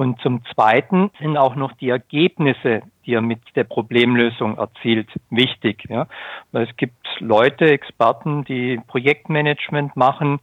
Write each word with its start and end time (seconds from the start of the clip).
Und 0.00 0.18
zum 0.22 0.42
Zweiten 0.46 1.10
sind 1.20 1.36
auch 1.36 1.56
noch 1.56 1.72
die 1.72 1.90
Ergebnisse, 1.90 2.80
die 3.04 3.12
er 3.12 3.20
mit 3.20 3.40
der 3.54 3.64
Problemlösung 3.64 4.56
erzielt, 4.56 5.10
wichtig. 5.28 5.84
Ja? 5.90 6.06
Weil 6.52 6.66
es 6.66 6.74
gibt 6.78 7.06
Leute, 7.18 7.66
Experten, 7.66 8.44
die 8.44 8.80
Projektmanagement 8.86 9.96
machen, 9.96 10.40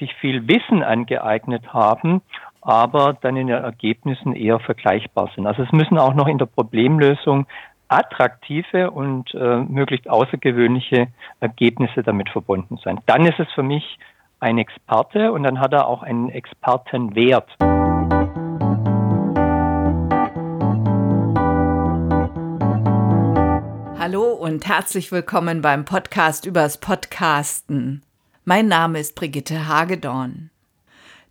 sich 0.00 0.12
viel 0.14 0.48
Wissen 0.48 0.82
angeeignet 0.82 1.72
haben, 1.72 2.20
aber 2.62 3.16
dann 3.20 3.36
in 3.36 3.46
den 3.46 3.62
Ergebnissen 3.62 4.34
eher 4.34 4.58
vergleichbar 4.58 5.30
sind. 5.36 5.46
Also 5.46 5.62
es 5.62 5.70
müssen 5.70 5.98
auch 5.98 6.14
noch 6.14 6.26
in 6.26 6.38
der 6.38 6.46
Problemlösung 6.46 7.46
attraktive 7.86 8.90
und 8.90 9.32
äh, 9.34 9.58
möglichst 9.58 10.10
außergewöhnliche 10.10 11.06
Ergebnisse 11.38 12.02
damit 12.02 12.28
verbunden 12.30 12.80
sein. 12.82 12.98
Dann 13.06 13.24
ist 13.24 13.38
es 13.38 13.46
für 13.52 13.62
mich 13.62 14.00
ein 14.40 14.58
Experte 14.58 15.30
und 15.30 15.44
dann 15.44 15.60
hat 15.60 15.72
er 15.72 15.86
auch 15.86 16.02
einen 16.02 16.28
Expertenwert. 16.28 17.48
Hallo 24.08 24.34
und 24.34 24.68
herzlich 24.68 25.10
willkommen 25.10 25.62
beim 25.62 25.84
Podcast 25.84 26.46
übers 26.46 26.78
Podcasten. 26.78 28.04
Mein 28.44 28.68
Name 28.68 29.00
ist 29.00 29.16
Brigitte 29.16 29.66
Hagedorn. 29.66 30.50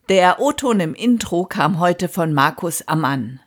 Der 0.09 0.41
O-Ton 0.41 0.81
im 0.81 0.93
Intro 0.93 1.45
kam 1.45 1.79
heute 1.79 2.09
von 2.09 2.33
Markus 2.33 2.85
Ammann. 2.85 3.39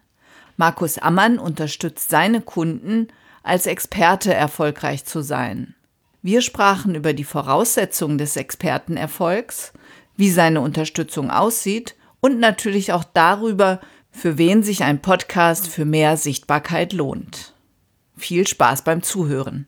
Markus 0.56 0.96
Ammann 0.96 1.38
unterstützt 1.38 2.08
seine 2.08 2.40
Kunden, 2.40 3.08
als 3.42 3.66
Experte 3.66 4.32
erfolgreich 4.32 5.04
zu 5.04 5.20
sein. 5.20 5.74
Wir 6.22 6.40
sprachen 6.40 6.94
über 6.94 7.12
die 7.12 7.24
Voraussetzungen 7.24 8.16
des 8.16 8.34
Expertenerfolgs, 8.34 9.74
wie 10.16 10.30
seine 10.30 10.62
Unterstützung 10.62 11.30
aussieht 11.30 11.96
und 12.20 12.40
natürlich 12.40 12.94
auch 12.94 13.04
darüber, 13.04 13.80
für 14.10 14.38
wen 14.38 14.62
sich 14.62 14.84
ein 14.84 15.02
Podcast 15.02 15.68
für 15.68 15.84
mehr 15.84 16.16
Sichtbarkeit 16.16 16.94
lohnt. 16.94 17.52
Viel 18.18 18.46
Spaß 18.46 18.82
beim 18.82 19.02
Zuhören. 19.02 19.66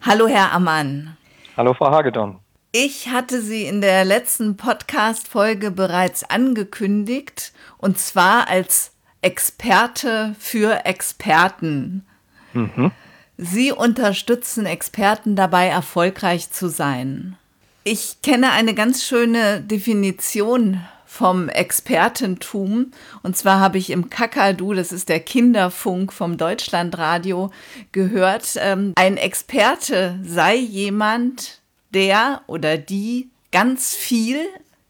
Hallo, 0.00 0.28
Herr 0.28 0.52
Ammann. 0.52 1.16
Hallo, 1.56 1.74
Frau 1.74 1.90
Hagedorn. 1.90 2.38
Ich 2.70 3.08
hatte 3.08 3.42
Sie 3.42 3.64
in 3.64 3.80
der 3.80 4.04
letzten 4.04 4.56
Podcast-Folge 4.56 5.70
bereits 5.70 6.24
angekündigt, 6.24 7.52
und 7.78 7.98
zwar 7.98 8.48
als 8.48 8.92
Experte 9.20 10.34
für 10.38 10.86
Experten. 10.86 12.06
Mhm. 12.52 12.92
Sie 13.36 13.72
unterstützen 13.72 14.64
Experten 14.64 15.36
dabei, 15.36 15.66
erfolgreich 15.66 16.50
zu 16.50 16.68
sein. 16.68 17.36
Ich 17.84 18.22
kenne 18.22 18.52
eine 18.52 18.74
ganz 18.74 19.04
schöne 19.04 19.60
Definition 19.60 20.80
vom 21.12 21.50
Expertentum. 21.50 22.90
Und 23.22 23.36
zwar 23.36 23.60
habe 23.60 23.76
ich 23.76 23.90
im 23.90 24.08
Kakadu, 24.08 24.72
das 24.72 24.92
ist 24.92 25.10
der 25.10 25.20
Kinderfunk 25.20 26.10
vom 26.10 26.38
Deutschlandradio, 26.38 27.50
gehört, 27.92 28.56
ähm, 28.58 28.94
ein 28.96 29.18
Experte 29.18 30.18
sei 30.22 30.56
jemand, 30.56 31.60
der 31.90 32.40
oder 32.46 32.78
die 32.78 33.28
ganz 33.50 33.94
viel 33.94 34.38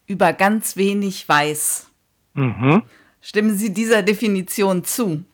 über 0.06 0.32
ganz 0.32 0.76
wenig 0.76 1.28
weiß. 1.28 1.90
Mhm. 2.34 2.84
Stimmen 3.20 3.56
Sie 3.56 3.74
dieser 3.74 4.04
Definition 4.04 4.84
zu? 4.84 5.24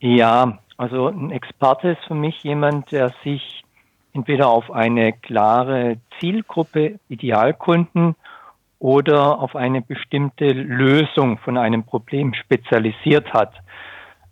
Ja, 0.00 0.58
also 0.76 1.08
ein 1.08 1.30
Experte 1.30 1.92
ist 1.92 2.04
für 2.06 2.14
mich 2.14 2.42
jemand, 2.42 2.92
der 2.92 3.14
sich 3.24 3.64
entweder 4.12 4.48
auf 4.48 4.70
eine 4.70 5.14
klare 5.14 5.96
Zielgruppe, 6.20 7.00
Idealkunden 7.08 8.16
oder 8.84 9.38
auf 9.40 9.56
eine 9.56 9.80
bestimmte 9.80 10.44
Lösung 10.44 11.38
von 11.38 11.56
einem 11.56 11.84
Problem 11.84 12.34
spezialisiert 12.34 13.32
hat. 13.32 13.54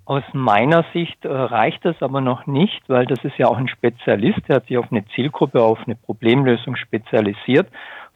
Aus 0.04 0.24
meiner 0.34 0.84
Sicht 0.92 1.24
äh, 1.24 1.28
reicht 1.32 1.82
das 1.86 1.96
aber 2.02 2.20
noch 2.20 2.46
nicht, 2.46 2.82
weil 2.86 3.06
das 3.06 3.24
ist 3.24 3.38
ja 3.38 3.46
auch 3.46 3.56
ein 3.56 3.68
Spezialist, 3.68 4.40
der 4.48 4.56
hat 4.56 4.66
sich 4.66 4.76
auf 4.76 4.92
eine 4.92 5.06
Zielgruppe, 5.14 5.62
auf 5.62 5.78
eine 5.86 5.94
Problemlösung 5.94 6.76
spezialisiert, 6.76 7.66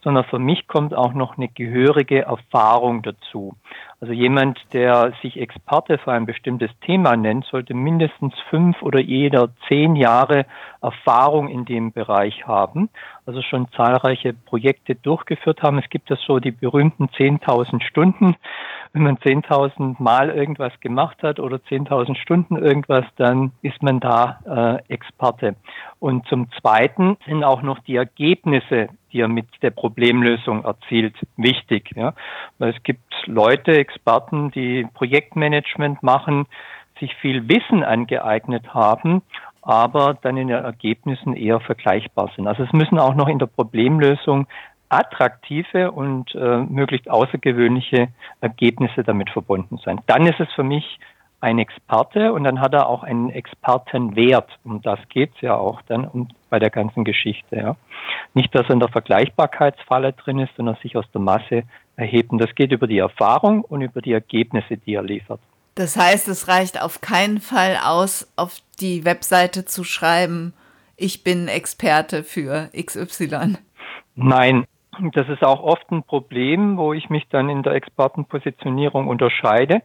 sondern 0.04 0.24
für 0.24 0.38
mich 0.38 0.66
kommt 0.66 0.92
auch 0.92 1.14
noch 1.14 1.38
eine 1.38 1.48
gehörige 1.48 2.26
Erfahrung 2.26 3.00
dazu. 3.00 3.56
Also 3.98 4.12
jemand, 4.12 4.58
der 4.74 5.14
sich 5.22 5.40
Experte 5.40 5.96
für 5.96 6.12
ein 6.12 6.26
bestimmtes 6.26 6.70
Thema 6.80 7.16
nennt, 7.16 7.46
sollte 7.46 7.72
mindestens 7.72 8.34
fünf 8.50 8.82
oder 8.82 9.00
jeder 9.00 9.48
zehn 9.68 9.96
Jahre 9.96 10.44
Erfahrung 10.82 11.48
in 11.48 11.64
dem 11.64 11.92
Bereich 11.92 12.46
haben. 12.46 12.90
Also 13.24 13.40
schon 13.40 13.72
zahlreiche 13.72 14.34
Projekte 14.34 14.94
durchgeführt 14.94 15.62
haben. 15.62 15.78
Es 15.78 15.88
gibt 15.88 16.10
ja 16.10 16.16
so 16.16 16.38
die 16.40 16.50
berühmten 16.50 17.06
10.000 17.06 17.82
Stunden. 17.82 18.36
Wenn 18.92 19.02
man 19.02 19.16
10.000 19.16 19.96
Mal 19.98 20.30
irgendwas 20.30 20.78
gemacht 20.80 21.22
hat 21.22 21.40
oder 21.40 21.56
10.000 21.56 22.16
Stunden 22.16 22.56
irgendwas, 22.56 23.04
dann 23.16 23.52
ist 23.62 23.82
man 23.82 24.00
da 24.00 24.82
äh, 24.88 24.92
Experte. 24.92 25.56
Und 25.98 26.26
zum 26.28 26.50
Zweiten 26.52 27.16
sind 27.26 27.42
auch 27.42 27.62
noch 27.62 27.78
die 27.80 27.96
Ergebnisse, 27.96 28.88
die 29.12 29.20
er 29.20 29.28
mit 29.28 29.46
der 29.62 29.70
Problemlösung 29.70 30.64
erzielt, 30.64 31.14
wichtig. 31.36 31.90
Ja? 31.96 32.14
Weil 32.58 32.74
es 32.74 32.82
gibt 32.82 33.02
Leute, 33.26 33.72
Experten, 33.86 34.50
die 34.50 34.86
Projektmanagement 34.94 36.02
machen, 36.02 36.46
sich 36.98 37.14
viel 37.16 37.48
Wissen 37.48 37.84
angeeignet 37.84 38.74
haben, 38.74 39.22
aber 39.62 40.18
dann 40.22 40.36
in 40.36 40.48
den 40.48 40.64
Ergebnissen 40.64 41.34
eher 41.34 41.60
vergleichbar 41.60 42.30
sind. 42.34 42.48
Also 42.48 42.64
es 42.64 42.72
müssen 42.72 42.98
auch 42.98 43.14
noch 43.14 43.28
in 43.28 43.38
der 43.38 43.46
Problemlösung 43.46 44.46
attraktive 44.88 45.90
und 45.90 46.34
äh, 46.34 46.58
möglichst 46.58 47.10
außergewöhnliche 47.10 48.08
Ergebnisse 48.40 49.02
damit 49.04 49.30
verbunden 49.30 49.78
sein. 49.84 50.00
Dann 50.06 50.26
ist 50.26 50.40
es 50.40 50.52
für 50.54 50.62
mich 50.62 50.98
ein 51.46 51.60
Experte 51.60 52.32
und 52.32 52.42
dann 52.42 52.60
hat 52.60 52.74
er 52.74 52.88
auch 52.88 53.04
einen 53.04 53.30
Expertenwert. 53.30 54.50
Um 54.64 54.82
das 54.82 54.98
geht's 55.08 55.40
ja 55.40 55.54
auch 55.54 55.80
dann 55.82 56.04
um, 56.04 56.28
bei 56.50 56.58
der 56.58 56.70
ganzen 56.70 57.04
Geschichte. 57.04 57.56
Ja. 57.56 57.76
Nicht, 58.34 58.52
dass 58.52 58.64
er 58.64 58.72
in 58.72 58.80
der 58.80 58.88
Vergleichbarkeitsfalle 58.88 60.12
drin 60.12 60.40
ist, 60.40 60.50
sondern 60.56 60.76
sich 60.82 60.96
aus 60.96 61.04
der 61.14 61.20
Masse 61.20 61.62
erhebt. 61.94 62.32
Und 62.32 62.38
das 62.38 62.52
geht 62.56 62.72
über 62.72 62.88
die 62.88 62.98
Erfahrung 62.98 63.62
und 63.62 63.80
über 63.80 64.02
die 64.02 64.12
Ergebnisse, 64.12 64.76
die 64.76 64.94
er 64.94 65.04
liefert. 65.04 65.38
Das 65.76 65.96
heißt, 65.96 66.26
es 66.26 66.48
reicht 66.48 66.82
auf 66.82 67.00
keinen 67.00 67.40
Fall 67.40 67.78
aus, 67.84 68.32
auf 68.34 68.58
die 68.80 69.04
Webseite 69.04 69.64
zu 69.64 69.84
schreiben, 69.84 70.52
ich 70.96 71.22
bin 71.22 71.46
Experte 71.46 72.24
für 72.24 72.70
XY. 72.74 73.58
Nein, 74.16 74.64
das 75.12 75.28
ist 75.28 75.44
auch 75.44 75.62
oft 75.62 75.92
ein 75.92 76.02
Problem, 76.02 76.76
wo 76.78 76.92
ich 76.94 77.10
mich 77.10 77.28
dann 77.28 77.50
in 77.50 77.62
der 77.62 77.74
Expertenpositionierung 77.74 79.06
unterscheide 79.06 79.82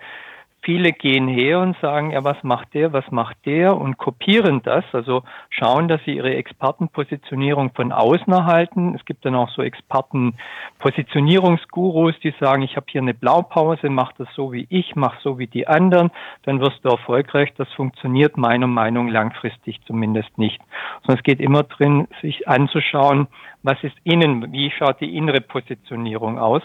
Viele 0.63 0.91
gehen 0.91 1.27
her 1.27 1.59
und 1.59 1.75
sagen, 1.81 2.11
ja, 2.11 2.23
was 2.23 2.37
macht 2.43 2.75
der, 2.75 2.93
was 2.93 3.09
macht 3.09 3.35
der 3.47 3.75
und 3.75 3.97
kopieren 3.97 4.61
das, 4.61 4.85
also 4.93 5.23
schauen, 5.49 5.87
dass 5.87 5.99
sie 6.05 6.17
ihre 6.17 6.35
Expertenpositionierung 6.35 7.71
von 7.73 7.91
außen 7.91 8.31
erhalten. 8.31 8.93
Es 8.93 9.03
gibt 9.05 9.25
dann 9.25 9.33
auch 9.33 9.49
so 9.49 9.63
Expertenpositionierungsgurus, 9.63 12.13
die 12.23 12.35
sagen, 12.39 12.61
ich 12.61 12.75
habe 12.75 12.85
hier 12.91 13.01
eine 13.01 13.15
Blaupause, 13.15 13.89
mach 13.89 14.13
das 14.13 14.27
so 14.35 14.53
wie 14.53 14.67
ich, 14.69 14.95
mach 14.95 15.19
so 15.21 15.39
wie 15.39 15.47
die 15.47 15.67
anderen, 15.67 16.11
dann 16.43 16.59
wirst 16.59 16.85
du 16.85 16.89
erfolgreich. 16.89 17.51
Das 17.57 17.73
funktioniert 17.73 18.37
meiner 18.37 18.67
Meinung 18.67 19.07
langfristig 19.07 19.81
zumindest 19.87 20.37
nicht. 20.37 20.61
Sondern 21.01 21.17
es 21.17 21.23
geht 21.23 21.39
immer 21.39 21.63
drin, 21.63 22.07
sich 22.21 22.47
anzuschauen, 22.47 23.27
was 23.63 23.83
ist 23.83 23.97
innen, 24.03 24.51
wie 24.51 24.69
schaut 24.69 25.01
die 25.01 25.17
innere 25.17 25.41
Positionierung 25.41 26.37
aus 26.37 26.61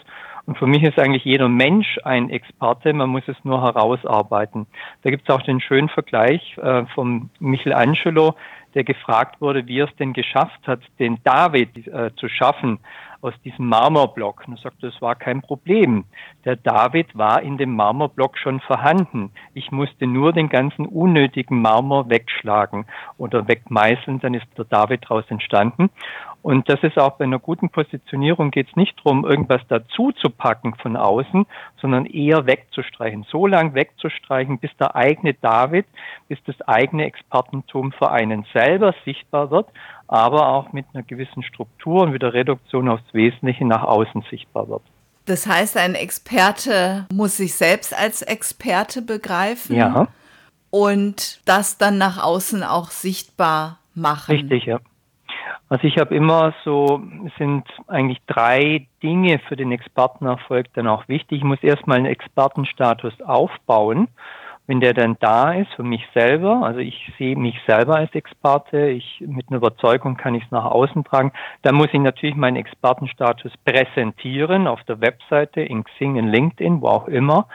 und 0.46 0.56
für 0.58 0.66
mich 0.66 0.82
ist 0.84 0.98
eigentlich 0.98 1.24
jeder 1.24 1.48
Mensch 1.48 1.98
ein 2.04 2.30
Experte, 2.30 2.92
man 2.92 3.10
muss 3.10 3.26
es 3.26 3.36
nur 3.42 3.62
herausarbeiten. 3.62 4.66
Da 5.02 5.10
gibt 5.10 5.28
es 5.28 5.34
auch 5.34 5.42
den 5.42 5.60
schönen 5.60 5.88
Vergleich 5.88 6.56
äh, 6.58 6.84
vom 6.94 7.30
Michelangelo, 7.40 8.36
der 8.74 8.84
gefragt 8.84 9.40
wurde, 9.40 9.66
wie 9.66 9.80
er 9.80 9.88
es 9.88 9.96
denn 9.96 10.12
geschafft 10.12 10.60
hat, 10.66 10.80
den 10.98 11.18
David 11.24 11.88
äh, 11.88 12.10
zu 12.16 12.28
schaffen 12.28 12.78
aus 13.22 13.34
diesem 13.44 13.66
Marmorblock. 13.66 14.44
Und 14.46 14.58
er 14.58 14.62
sagte, 14.62 14.90
das 14.90 15.02
war 15.02 15.16
kein 15.16 15.42
Problem. 15.42 16.04
Der 16.44 16.56
David 16.56 17.16
war 17.16 17.42
in 17.42 17.58
dem 17.58 17.74
Marmorblock 17.74 18.38
schon 18.38 18.60
vorhanden. 18.60 19.32
Ich 19.54 19.72
musste 19.72 20.06
nur 20.06 20.32
den 20.32 20.49
ganzen 20.49 20.87
unnötigen 20.87 21.60
Marmor 21.60 22.08
wegschlagen 22.08 22.87
oder 23.19 23.49
wegmeißeln, 23.49 24.20
dann 24.20 24.34
ist 24.34 24.46
der 24.56 24.66
David 24.66 25.04
daraus 25.04 25.25
entstanden. 25.28 25.90
Und 26.46 26.69
das 26.69 26.81
ist 26.84 26.96
auch 26.96 27.16
bei 27.16 27.25
einer 27.25 27.40
guten 27.40 27.70
Positionierung 27.70 28.52
geht 28.52 28.69
es 28.69 28.76
nicht 28.76 28.96
darum, 28.98 29.25
irgendwas 29.25 29.62
dazu 29.66 30.12
zu 30.12 30.31
packen 30.31 30.76
von 30.76 30.96
außen, 30.96 31.44
sondern 31.81 32.06
eher 32.06 32.46
wegzustreichen. 32.46 33.26
So 33.28 33.48
lang 33.48 33.75
wegzustreichen, 33.75 34.60
bis 34.60 34.70
der 34.78 34.94
eigene 34.94 35.34
David, 35.34 35.87
bis 36.28 36.38
das 36.46 36.54
eigene 36.62 37.04
Expertentum 37.04 37.90
für 37.90 38.12
einen 38.12 38.46
selber 38.52 38.94
sichtbar 39.04 39.50
wird, 39.50 39.66
aber 40.06 40.50
auch 40.50 40.72
mit 40.72 40.87
einer 40.94 41.02
gewissen 41.02 41.43
Struktur 41.43 42.02
und 42.02 42.12
wieder 42.12 42.32
Reduktion 42.32 42.88
aufs 42.90 43.12
Wesentliche 43.12 43.64
nach 43.64 43.82
außen 43.82 44.22
sichtbar 44.31 44.69
wird. 44.69 44.82
Das 45.25 45.49
heißt, 45.49 45.76
ein 45.76 45.96
Experte 45.96 47.08
muss 47.12 47.38
sich 47.38 47.56
selbst 47.56 47.92
als 47.92 48.22
Experte 48.22 49.02
begreifen. 49.02 49.75
Ja. 49.75 50.06
Und 50.70 51.40
das 51.44 51.76
dann 51.76 51.99
nach 51.99 52.22
außen 52.22 52.62
auch 52.62 52.92
sichtbar 52.92 53.81
machen. 53.94 54.31
Richtig, 54.31 54.66
ja. 54.66 54.78
Also 55.69 55.84
ich 55.87 55.98
habe 55.98 56.14
immer 56.14 56.54
so, 56.64 57.02
sind 57.38 57.64
eigentlich 57.88 58.20
drei 58.26 58.87
Dinge 59.02 59.40
für 59.48 59.56
den 59.56 59.72
Expertenerfolg 59.72 60.66
dann 60.75 60.87
auch 60.87 61.08
wichtig. 61.08 61.38
Ich 61.38 61.44
muss 61.44 61.62
erstmal 61.62 61.98
einen 61.98 62.06
Expertenstatus 62.06 63.20
aufbauen. 63.22 64.08
Wenn 64.69 64.81
der 64.81 64.94
dann 64.94 65.16
da 65.20 65.52
ist 65.52 65.72
für 65.75 65.84
mich 65.84 66.04
selber, 66.12 66.62
also 66.64 66.81
ich 66.81 67.12
sehe 67.19 67.37
mich 67.37 67.56
selber 67.69 67.96
als 67.96 68.12
Experte, 68.16 68.88
ich 68.88 69.22
mit 69.25 69.48
einer 69.48 69.58
Überzeugung 69.58 70.16
kann 70.16 70.34
ich 70.34 70.43
es 70.44 70.50
nach 70.50 70.64
außen 70.64 71.04
tragen, 71.04 71.32
dann 71.62 71.76
muss 71.76 71.88
ich 71.92 72.00
natürlich 72.00 72.34
meinen 72.34 72.56
Expertenstatus 72.56 73.52
präsentieren 73.64 74.66
auf 74.66 74.82
der 74.84 75.00
Webseite, 75.00 75.60
in 75.60 75.84
Xing, 75.84 76.16
in 76.16 76.28
LinkedIn, 76.28 76.81
wo 76.81 76.88
auch 76.88 77.06
immer. 77.06 77.46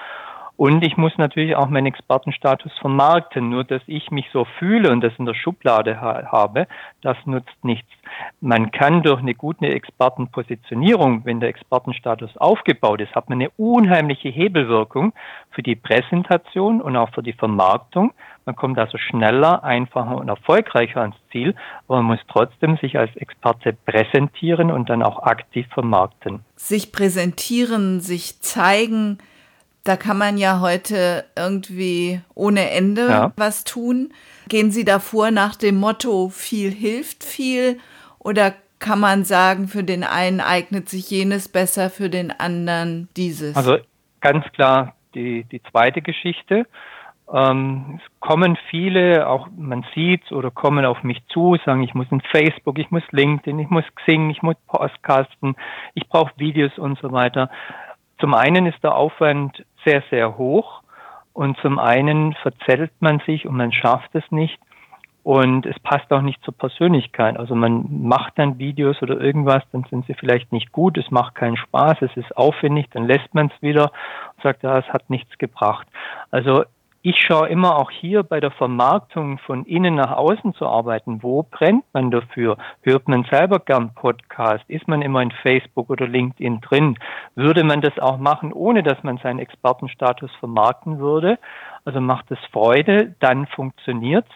Und 0.61 0.83
ich 0.83 0.95
muss 0.95 1.17
natürlich 1.17 1.55
auch 1.55 1.69
meinen 1.69 1.87
Expertenstatus 1.87 2.71
vermarkten. 2.77 3.49
Nur, 3.49 3.63
dass 3.63 3.81
ich 3.87 4.11
mich 4.11 4.27
so 4.31 4.45
fühle 4.59 4.91
und 4.91 5.01
das 5.01 5.11
in 5.17 5.25
der 5.25 5.33
Schublade 5.33 5.99
ha 5.99 6.31
habe, 6.31 6.67
das 7.01 7.17
nutzt 7.25 7.63
nichts. 7.63 7.89
Man 8.41 8.69
kann 8.69 9.01
durch 9.01 9.21
eine 9.21 9.33
gute 9.33 9.65
Expertenpositionierung, 9.65 11.25
wenn 11.25 11.39
der 11.39 11.49
Expertenstatus 11.49 12.37
aufgebaut 12.37 13.01
ist, 13.01 13.15
hat 13.15 13.27
man 13.27 13.39
eine 13.39 13.49
unheimliche 13.57 14.29
Hebelwirkung 14.29 15.13
für 15.49 15.63
die 15.63 15.75
Präsentation 15.75 16.79
und 16.79 16.95
auch 16.95 17.09
für 17.09 17.23
die 17.23 17.33
Vermarktung. 17.33 18.13
Man 18.45 18.55
kommt 18.55 18.77
also 18.77 18.99
schneller, 18.99 19.63
einfacher 19.63 20.15
und 20.17 20.29
erfolgreicher 20.29 21.01
ans 21.01 21.15
Ziel, 21.31 21.55
aber 21.87 22.03
man 22.03 22.17
muss 22.17 22.19
trotzdem 22.31 22.77
sich 22.77 22.99
als 22.99 23.15
Experte 23.15 23.73
präsentieren 23.87 24.69
und 24.69 24.91
dann 24.91 25.01
auch 25.01 25.23
aktiv 25.23 25.65
vermarkten. 25.73 26.41
Sich 26.55 26.91
präsentieren, 26.91 27.99
sich 27.99 28.41
zeigen, 28.41 29.17
da 29.83 29.95
kann 29.97 30.17
man 30.17 30.37
ja 30.37 30.59
heute 30.59 31.25
irgendwie 31.35 32.21
ohne 32.35 32.69
Ende 32.71 33.07
ja. 33.07 33.33
was 33.35 33.63
tun. 33.63 34.13
Gehen 34.47 34.71
Sie 34.71 34.85
davor 34.85 35.31
nach 35.31 35.55
dem 35.55 35.77
Motto, 35.77 36.29
viel 36.29 36.71
hilft 36.71 37.23
viel? 37.23 37.79
Oder 38.19 38.53
kann 38.79 38.99
man 38.99 39.23
sagen, 39.23 39.67
für 39.67 39.83
den 39.83 40.03
einen 40.03 40.41
eignet 40.41 40.89
sich 40.89 41.09
jenes 41.09 41.47
besser, 41.47 41.89
für 41.89 42.09
den 42.09 42.31
anderen 42.31 43.09
dieses? 43.15 43.55
Also 43.55 43.77
ganz 44.19 44.45
klar 44.53 44.95
die, 45.15 45.45
die 45.45 45.61
zweite 45.71 46.01
Geschichte. 46.01 46.65
Ähm, 47.33 47.99
es 48.01 48.19
kommen 48.19 48.57
viele, 48.69 49.27
auch 49.27 49.47
man 49.55 49.85
sieht 49.95 50.31
oder 50.31 50.51
kommen 50.51 50.85
auf 50.85 51.03
mich 51.03 51.25
zu, 51.27 51.57
sagen, 51.65 51.81
ich 51.83 51.93
muss 51.93 52.07
in 52.11 52.21
Facebook, 52.21 52.77
ich 52.77 52.91
muss 52.91 53.03
LinkedIn, 53.11 53.57
ich 53.59 53.69
muss 53.69 53.85
Xing, 53.95 54.29
ich 54.29 54.41
muss 54.41 54.55
Postkasten, 54.67 55.55
ich 55.93 56.07
brauche 56.09 56.33
Videos 56.37 56.77
und 56.77 56.99
so 56.99 57.11
weiter. 57.11 57.49
Zum 58.19 58.33
einen 58.33 58.65
ist 58.65 58.83
der 58.83 58.95
Aufwand 58.95 59.65
sehr, 59.85 60.03
sehr 60.09 60.37
hoch 60.37 60.81
und 61.33 61.57
zum 61.59 61.79
einen 61.79 62.33
verzettelt 62.35 62.91
man 62.99 63.19
sich 63.25 63.47
und 63.47 63.55
man 63.55 63.71
schafft 63.71 64.13
es 64.15 64.23
nicht 64.31 64.59
und 65.23 65.65
es 65.65 65.79
passt 65.79 66.11
auch 66.11 66.21
nicht 66.21 66.43
zur 66.43 66.57
Persönlichkeit. 66.57 67.37
Also 67.37 67.53
man 67.53 67.85
macht 68.03 68.39
dann 68.39 68.57
Videos 68.57 69.01
oder 69.01 69.19
irgendwas, 69.19 69.63
dann 69.71 69.85
sind 69.89 70.05
sie 70.07 70.15
vielleicht 70.15 70.51
nicht 70.51 70.71
gut, 70.71 70.97
es 70.97 71.11
macht 71.11 71.35
keinen 71.35 71.57
Spaß, 71.57 72.01
es 72.01 72.15
ist 72.17 72.35
aufwendig, 72.35 72.87
dann 72.91 73.05
lässt 73.05 73.33
man 73.33 73.51
es 73.53 73.61
wieder 73.61 73.91
und 74.35 74.43
sagt, 74.43 74.63
ja, 74.63 74.79
es 74.79 74.87
hat 74.87 75.09
nichts 75.09 75.37
gebracht. 75.37 75.87
Also 76.31 76.63
ich 77.03 77.19
schaue 77.19 77.49
immer 77.49 77.77
auch 77.77 77.89
hier 77.89 78.21
bei 78.21 78.39
der 78.39 78.51
Vermarktung 78.51 79.39
von 79.39 79.65
innen 79.65 79.95
nach 79.95 80.11
außen 80.11 80.53
zu 80.53 80.67
arbeiten. 80.67 81.23
Wo 81.23 81.41
brennt 81.41 81.83
man 81.93 82.11
dafür? 82.11 82.57
Hört 82.81 83.07
man 83.07 83.23
selber 83.23 83.59
gern 83.59 83.95
Podcast? 83.95 84.63
Ist 84.67 84.87
man 84.87 85.01
immer 85.01 85.21
in 85.23 85.31
Facebook 85.31 85.89
oder 85.89 86.07
LinkedIn 86.07 86.61
drin? 86.61 86.99
Würde 87.33 87.63
man 87.63 87.81
das 87.81 87.97
auch 87.97 88.19
machen, 88.19 88.53
ohne 88.53 88.83
dass 88.83 89.01
man 89.01 89.17
seinen 89.17 89.39
Expertenstatus 89.39 90.29
vermarkten 90.39 90.99
würde? 90.99 91.39
Also 91.85 92.01
macht 92.01 92.29
es 92.29 92.39
Freude, 92.51 93.15
dann 93.19 93.47
funktioniert. 93.47 94.27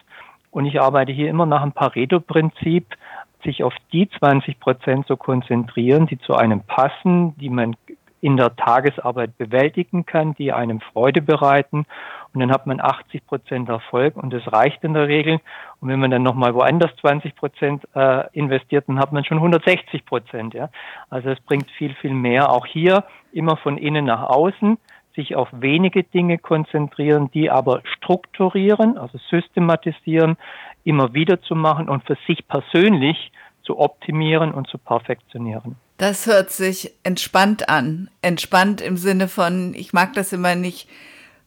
Und 0.50 0.66
ich 0.66 0.80
arbeite 0.80 1.12
hier 1.12 1.30
immer 1.30 1.46
nach 1.46 1.62
einem 1.62 1.72
Pareto-Prinzip, 1.72 2.96
sich 3.44 3.62
auf 3.62 3.74
die 3.92 4.08
20 4.08 4.58
Prozent 4.58 5.06
zu 5.06 5.16
konzentrieren, 5.16 6.06
die 6.06 6.18
zu 6.18 6.34
einem 6.34 6.62
passen, 6.62 7.36
die 7.38 7.50
man 7.50 7.76
in 8.26 8.36
der 8.36 8.56
Tagesarbeit 8.56 9.38
bewältigen 9.38 10.04
kann, 10.04 10.34
die 10.34 10.52
einem 10.52 10.80
Freude 10.80 11.22
bereiten. 11.22 11.86
Und 12.34 12.40
dann 12.40 12.50
hat 12.50 12.66
man 12.66 12.80
80 12.80 13.24
Prozent 13.24 13.68
Erfolg 13.68 14.16
und 14.16 14.32
das 14.32 14.52
reicht 14.52 14.82
in 14.82 14.94
der 14.94 15.06
Regel. 15.06 15.38
Und 15.80 15.90
wenn 15.90 16.00
man 16.00 16.10
dann 16.10 16.24
nochmal 16.24 16.52
woanders 16.52 16.90
20 17.00 17.36
Prozent 17.36 17.86
äh, 17.94 18.24
investiert, 18.32 18.88
dann 18.88 18.98
hat 18.98 19.12
man 19.12 19.24
schon 19.24 19.36
160 19.36 20.04
Prozent. 20.04 20.54
Ja? 20.54 20.70
Also 21.08 21.30
es 21.30 21.38
bringt 21.38 21.70
viel, 21.70 21.94
viel 21.94 22.14
mehr. 22.14 22.50
Auch 22.50 22.66
hier 22.66 23.04
immer 23.30 23.56
von 23.58 23.78
innen 23.78 24.06
nach 24.06 24.24
außen 24.24 24.76
sich 25.14 25.36
auf 25.36 25.48
wenige 25.52 26.02
Dinge 26.02 26.36
konzentrieren, 26.36 27.30
die 27.30 27.48
aber 27.48 27.80
strukturieren, 27.84 28.98
also 28.98 29.18
systematisieren, 29.30 30.36
immer 30.82 31.14
wieder 31.14 31.40
zu 31.40 31.54
machen 31.54 31.88
und 31.88 32.04
für 32.04 32.18
sich 32.26 32.46
persönlich 32.48 33.30
zu 33.62 33.78
optimieren 33.78 34.52
und 34.52 34.66
zu 34.66 34.78
perfektionieren. 34.78 35.76
Das 35.98 36.26
hört 36.26 36.50
sich 36.50 36.92
entspannt 37.04 37.68
an. 37.68 38.10
Entspannt 38.22 38.80
im 38.80 38.96
Sinne 38.96 39.28
von, 39.28 39.74
ich 39.74 39.92
mag 39.92 40.12
das 40.12 40.32
immer 40.32 40.54
nicht, 40.54 40.88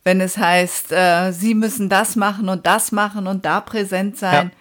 wenn 0.04 0.22
es 0.22 0.38
heißt, 0.38 0.92
äh, 0.92 1.32
Sie 1.32 1.54
müssen 1.54 1.90
das 1.90 2.16
machen 2.16 2.50
und 2.50 2.66
das 2.66 2.92
machen 2.92 3.28
und 3.28 3.46
da 3.46 3.62
präsent 3.62 4.18
sein. 4.18 4.52
Ja. 4.52 4.58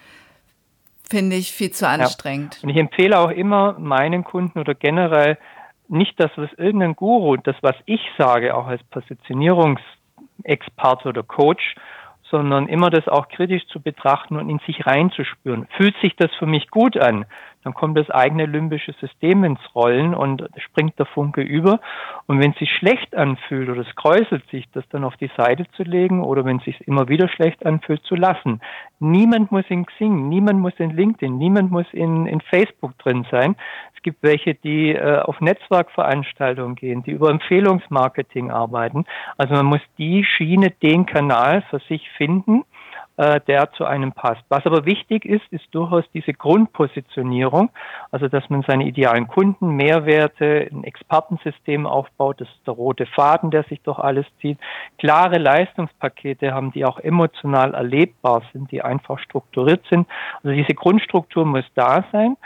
Finde 1.08 1.36
ich 1.36 1.52
viel 1.52 1.70
zu 1.70 1.88
anstrengend. 1.88 2.56
Ja. 2.56 2.64
Und 2.64 2.70
ich 2.70 2.76
empfehle 2.76 3.18
auch 3.18 3.30
immer 3.30 3.78
meinen 3.78 4.24
Kunden 4.24 4.58
oder 4.58 4.74
generell 4.74 5.38
nicht 5.88 6.20
das, 6.20 6.30
was 6.36 6.52
irgendein 6.58 6.94
Guru, 6.94 7.38
das, 7.38 7.56
was 7.62 7.76
ich 7.86 8.02
sage, 8.18 8.54
auch 8.54 8.66
als 8.66 8.82
Positionierungsexperte 8.84 11.08
oder 11.08 11.22
Coach, 11.22 11.76
sondern 12.30 12.68
immer 12.68 12.90
das 12.90 13.08
auch 13.08 13.28
kritisch 13.28 13.66
zu 13.68 13.80
betrachten 13.80 14.36
und 14.36 14.50
in 14.50 14.58
sich 14.66 14.86
reinzuspüren. 14.86 15.66
Fühlt 15.78 15.96
sich 16.02 16.14
das 16.16 16.30
für 16.38 16.44
mich 16.44 16.68
gut 16.68 16.98
an? 16.98 17.24
Dann 17.64 17.74
kommt 17.74 17.98
das 17.98 18.08
eigene 18.10 18.46
limbische 18.46 18.92
System 19.00 19.44
ins 19.44 19.60
Rollen 19.74 20.14
und 20.14 20.48
springt 20.56 20.98
der 20.98 21.06
Funke 21.06 21.40
über. 21.40 21.80
Und 22.26 22.40
wenn 22.40 22.52
es 22.52 22.58
sich 22.58 22.70
schlecht 22.70 23.16
anfühlt 23.16 23.68
oder 23.68 23.80
es 23.80 23.96
kräuselt 23.96 24.48
sich, 24.50 24.66
das 24.72 24.88
dann 24.90 25.04
auf 25.04 25.16
die 25.16 25.30
Seite 25.36 25.66
zu 25.76 25.82
legen 25.82 26.22
oder 26.22 26.44
wenn 26.44 26.58
es 26.58 26.64
sich 26.64 26.86
immer 26.86 27.08
wieder 27.08 27.28
schlecht 27.28 27.66
anfühlt, 27.66 28.02
zu 28.04 28.14
lassen. 28.14 28.60
Niemand 29.00 29.50
muss 29.52 29.64
in 29.68 29.86
Xing, 29.86 30.28
niemand 30.28 30.60
muss 30.60 30.74
in 30.78 30.90
LinkedIn, 30.90 31.36
niemand 31.36 31.70
muss 31.70 31.86
in, 31.92 32.26
in 32.26 32.40
Facebook 32.40 32.96
drin 32.98 33.26
sein. 33.30 33.56
Es 33.96 34.02
gibt 34.02 34.22
welche, 34.22 34.54
die 34.54 34.94
äh, 34.94 35.18
auf 35.20 35.40
Netzwerkveranstaltungen 35.40 36.76
gehen, 36.76 37.02
die 37.02 37.10
über 37.10 37.30
Empfehlungsmarketing 37.30 38.50
arbeiten. 38.50 39.04
Also 39.36 39.54
man 39.54 39.66
muss 39.66 39.80
die 39.98 40.24
Schiene, 40.24 40.70
den 40.82 41.06
Kanal 41.06 41.62
für 41.70 41.80
sich 41.80 42.08
finden 42.16 42.64
äh, 43.18 43.40
der 43.48 43.72
zu 43.72 43.84
einem 43.84 44.12
passt. 44.12 44.42
Was 44.48 44.64
aber 44.64 44.86
wichtig 44.86 45.24
ist, 45.24 45.42
ist 45.50 45.66
durchaus 45.72 46.04
diese 46.14 46.32
Grundpositionierung, 46.32 47.70
also 48.12 48.28
dass 48.28 48.48
man 48.48 48.62
seine 48.62 48.86
idealen 48.86 49.26
Kunden, 49.26 49.70
Mehrwerte, 49.70 50.68
ein 50.70 50.84
Expertensystem 50.84 51.84
aufbaut, 51.84 52.40
das 52.40 52.48
ist 52.48 52.66
der 52.66 52.74
rote 52.74 53.06
Faden, 53.06 53.50
der 53.50 53.64
sich 53.64 53.80
durch 53.82 53.98
alles 53.98 54.24
zieht, 54.40 54.58
klare 54.98 55.38
Leistungspakete 55.38 56.52
haben, 56.52 56.70
die 56.70 56.84
auch 56.84 57.00
emotional 57.00 57.74
erlebbar 57.74 58.42
sind, 58.52 58.70
die 58.70 58.82
einfach 58.82 59.18
strukturiert 59.18 59.84
sind. 59.90 60.06
Also 60.44 60.54
diese 60.54 60.74
Grundstruktur 60.74 61.44
muss 61.44 61.64
da 61.74 62.04
sein 62.12 62.36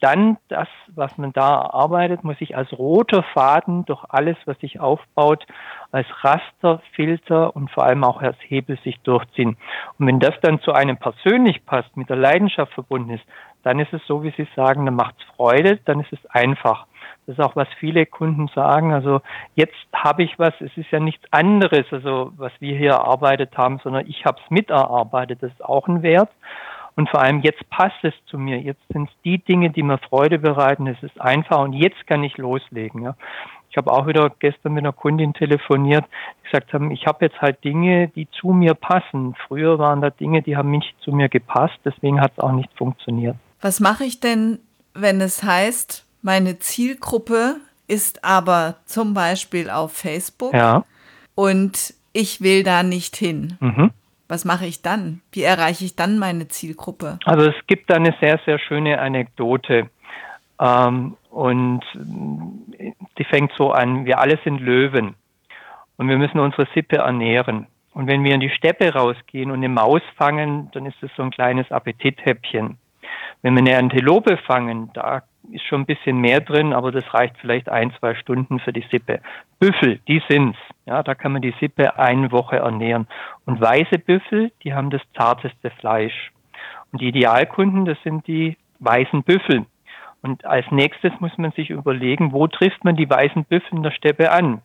dann 0.00 0.38
das, 0.48 0.68
was 0.94 1.16
man 1.18 1.32
da 1.32 1.62
erarbeitet, 1.62 2.24
muss 2.24 2.36
ich 2.40 2.56
als 2.56 2.72
roter 2.72 3.22
Faden 3.34 3.84
durch 3.84 4.04
alles, 4.08 4.36
was 4.46 4.58
sich 4.60 4.80
aufbaut, 4.80 5.46
als 5.92 6.06
Raster, 6.22 6.80
Filter 6.92 7.54
und 7.54 7.70
vor 7.70 7.84
allem 7.84 8.04
auch 8.04 8.20
als 8.22 8.36
Hebel 8.40 8.78
sich 8.82 8.98
durchziehen. 9.00 9.56
Und 9.98 10.06
wenn 10.06 10.20
das 10.20 10.34
dann 10.42 10.60
zu 10.60 10.72
einem 10.72 10.96
persönlich 10.96 11.64
passt, 11.66 11.96
mit 11.96 12.08
der 12.08 12.16
Leidenschaft 12.16 12.72
verbunden 12.72 13.10
ist, 13.10 13.24
dann 13.62 13.78
ist 13.78 13.92
es 13.92 14.00
so, 14.06 14.22
wie 14.22 14.32
Sie 14.36 14.48
sagen, 14.56 14.86
dann 14.86 14.94
macht 14.94 15.16
es 15.18 15.36
Freude, 15.36 15.78
dann 15.84 16.00
ist 16.00 16.12
es 16.12 16.26
einfach. 16.30 16.86
Das 17.26 17.38
ist 17.38 17.44
auch, 17.44 17.56
was 17.56 17.68
viele 17.78 18.06
Kunden 18.06 18.48
sagen. 18.54 18.92
Also 18.92 19.20
jetzt 19.54 19.76
habe 19.94 20.22
ich 20.22 20.38
was, 20.38 20.54
es 20.60 20.76
ist 20.76 20.90
ja 20.90 21.00
nichts 21.00 21.24
anderes, 21.30 21.84
also 21.90 22.32
was 22.36 22.52
wir 22.60 22.76
hier 22.76 22.92
erarbeitet 22.92 23.56
haben, 23.56 23.78
sondern 23.82 24.06
ich 24.06 24.24
habe 24.24 24.40
es 24.42 24.50
miterarbeitet. 24.50 25.42
Das 25.42 25.52
ist 25.52 25.64
auch 25.64 25.86
ein 25.86 26.02
Wert. 26.02 26.30
Und 27.00 27.08
vor 27.08 27.22
allem 27.22 27.40
jetzt 27.40 27.66
passt 27.70 27.96
es 28.02 28.12
zu 28.26 28.36
mir. 28.36 28.60
Jetzt 28.60 28.82
sind 28.92 29.08
es 29.08 29.16
die 29.24 29.38
Dinge, 29.38 29.70
die 29.70 29.82
mir 29.82 29.96
Freude 29.96 30.38
bereiten. 30.38 30.86
Es 30.86 31.02
ist 31.02 31.18
einfach 31.18 31.60
und 31.60 31.72
jetzt 31.72 32.06
kann 32.06 32.22
ich 32.22 32.36
loslegen. 32.36 33.02
Ja. 33.02 33.16
Ich 33.70 33.78
habe 33.78 33.90
auch 33.90 34.06
wieder 34.06 34.30
gestern 34.38 34.74
mit 34.74 34.84
einer 34.84 34.92
Kundin 34.92 35.32
telefoniert, 35.32 36.04
die 36.04 36.50
gesagt 36.50 36.74
haben, 36.74 36.90
ich 36.90 37.06
habe 37.06 37.24
jetzt 37.24 37.40
halt 37.40 37.64
Dinge, 37.64 38.08
die 38.08 38.28
zu 38.38 38.48
mir 38.48 38.74
passen. 38.74 39.34
Früher 39.48 39.78
waren 39.78 40.02
da 40.02 40.10
Dinge, 40.10 40.42
die 40.42 40.58
haben 40.58 40.70
nicht 40.70 40.94
zu 41.00 41.10
mir 41.10 41.30
gepasst, 41.30 41.78
deswegen 41.86 42.20
hat 42.20 42.32
es 42.32 42.38
auch 42.38 42.52
nicht 42.52 42.68
funktioniert. 42.76 43.36
Was 43.62 43.80
mache 43.80 44.04
ich 44.04 44.20
denn, 44.20 44.58
wenn 44.92 45.22
es 45.22 45.42
heißt, 45.42 46.04
meine 46.20 46.58
Zielgruppe 46.58 47.56
ist 47.88 48.26
aber 48.26 48.74
zum 48.84 49.14
Beispiel 49.14 49.70
auf 49.70 49.94
Facebook 49.94 50.52
ja. 50.52 50.84
und 51.34 51.94
ich 52.12 52.42
will 52.42 52.62
da 52.62 52.82
nicht 52.82 53.16
hin? 53.16 53.56
Mhm. 53.60 53.90
Was 54.30 54.44
mache 54.44 54.64
ich 54.64 54.80
dann? 54.80 55.22
Wie 55.32 55.42
erreiche 55.42 55.84
ich 55.84 55.96
dann 55.96 56.16
meine 56.20 56.46
Zielgruppe? 56.46 57.18
Also 57.24 57.48
es 57.48 57.66
gibt 57.66 57.92
eine 57.92 58.14
sehr, 58.20 58.38
sehr 58.46 58.60
schöne 58.60 59.00
Anekdote. 59.00 59.90
Ähm, 60.60 61.16
und 61.30 61.80
die 63.18 63.24
fängt 63.24 63.52
so 63.58 63.72
an, 63.72 64.04
wir 64.04 64.20
alle 64.20 64.38
sind 64.44 64.60
Löwen 64.60 65.16
und 65.96 66.08
wir 66.08 66.16
müssen 66.16 66.38
unsere 66.38 66.68
Sippe 66.74 66.98
ernähren. 66.98 67.66
Und 67.92 68.06
wenn 68.06 68.22
wir 68.22 68.32
in 68.34 68.40
die 68.40 68.50
Steppe 68.50 68.94
rausgehen 68.94 69.50
und 69.50 69.58
eine 69.58 69.68
Maus 69.68 70.02
fangen, 70.16 70.70
dann 70.74 70.86
ist 70.86 71.02
es 71.02 71.10
so 71.16 71.24
ein 71.24 71.32
kleines 71.32 71.68
Appetithäppchen. 71.72 72.78
Wenn 73.42 73.54
wir 73.54 73.62
eine 73.62 73.78
Antilope 73.78 74.36
fangen, 74.36 74.90
da 74.94 75.22
ist 75.52 75.64
schon 75.64 75.82
ein 75.82 75.86
bisschen 75.86 76.18
mehr 76.18 76.40
drin, 76.40 76.72
aber 76.72 76.92
das 76.92 77.04
reicht 77.12 77.36
vielleicht 77.38 77.68
ein, 77.68 77.92
zwei 77.98 78.14
Stunden 78.14 78.60
für 78.60 78.72
die 78.72 78.84
Sippe. 78.90 79.20
Büffel, 79.58 80.00
die 80.08 80.22
sind's. 80.28 80.58
Ja, 80.86 81.02
da 81.02 81.14
kann 81.14 81.32
man 81.32 81.42
die 81.42 81.54
Sippe 81.60 81.98
eine 81.98 82.32
Woche 82.32 82.56
ernähren. 82.56 83.06
Und 83.46 83.60
weiße 83.60 83.98
Büffel, 83.98 84.52
die 84.62 84.74
haben 84.74 84.90
das 84.90 85.02
zarteste 85.14 85.70
Fleisch. 85.70 86.32
Und 86.92 87.00
die 87.00 87.08
Idealkunden, 87.08 87.84
das 87.84 87.98
sind 88.02 88.26
die 88.26 88.56
weißen 88.80 89.22
Büffel. 89.22 89.66
Und 90.22 90.44
als 90.44 90.66
nächstes 90.70 91.12
muss 91.20 91.36
man 91.38 91.52
sich 91.52 91.70
überlegen, 91.70 92.32
wo 92.32 92.46
trifft 92.46 92.84
man 92.84 92.96
die 92.96 93.08
weißen 93.08 93.44
Büffel 93.44 93.76
in 93.76 93.82
der 93.82 93.92
Steppe 93.92 94.30
an? 94.32 94.62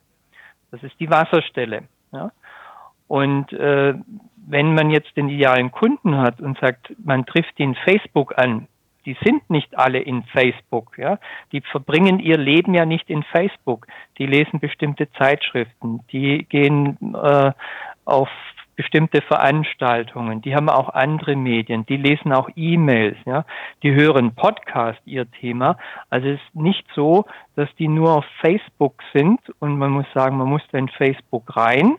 Das 0.72 0.84
ist 0.84 1.00
die 1.00 1.10
Wasserstelle. 1.10 1.84
Ja? 2.12 2.32
Und 3.08 3.54
äh, 3.54 3.94
wenn 4.48 4.74
man 4.74 4.90
jetzt 4.90 5.16
den 5.16 5.30
idealen 5.30 5.72
Kunden 5.72 6.18
hat 6.18 6.42
und 6.42 6.60
sagt, 6.60 6.94
man 7.04 7.26
trifft 7.26 7.60
ihn 7.60 7.76
Facebook 7.76 8.38
an, 8.38 8.68
die 9.06 9.18
sind 9.24 9.50
nicht 9.50 9.78
alle 9.78 10.00
in 10.00 10.24
Facebook, 10.24 10.98
ja. 10.98 11.20
Die 11.52 11.62
verbringen 11.62 12.20
ihr 12.20 12.38
Leben 12.38 12.74
ja 12.74 12.86
nicht 12.86 13.10
in 13.10 13.24
Facebook. 13.24 13.88
Die 14.18 14.26
lesen 14.26 14.60
bestimmte 14.60 15.12
Zeitschriften, 15.14 16.02
die 16.12 16.46
gehen 16.50 16.98
äh, 17.16 17.52
auf 18.06 18.30
bestimmte 18.76 19.22
Veranstaltungen, 19.22 20.42
die 20.42 20.56
haben 20.56 20.70
auch 20.70 20.90
andere 20.90 21.36
Medien, 21.36 21.86
die 21.86 21.98
lesen 21.98 22.34
auch 22.34 22.50
E-Mails, 22.56 23.18
ja, 23.26 23.46
die 23.84 23.94
hören 23.94 24.36
Podcast, 24.36 25.00
ihr 25.06 25.30
Thema. 25.32 25.78
Also 26.10 26.28
es 26.28 26.42
ist 26.42 26.56
nicht 26.56 26.86
so, 26.94 27.26
dass 27.56 27.74
die 27.80 27.88
nur 27.88 28.18
auf 28.18 28.26
Facebook 28.42 29.02
sind 29.14 29.40
und 29.60 29.78
man 29.78 29.92
muss 29.92 30.06
sagen, 30.14 30.38
man 30.38 30.50
muss 30.50 30.62
in 30.74 30.90
Facebook 30.90 31.56
rein, 31.56 31.96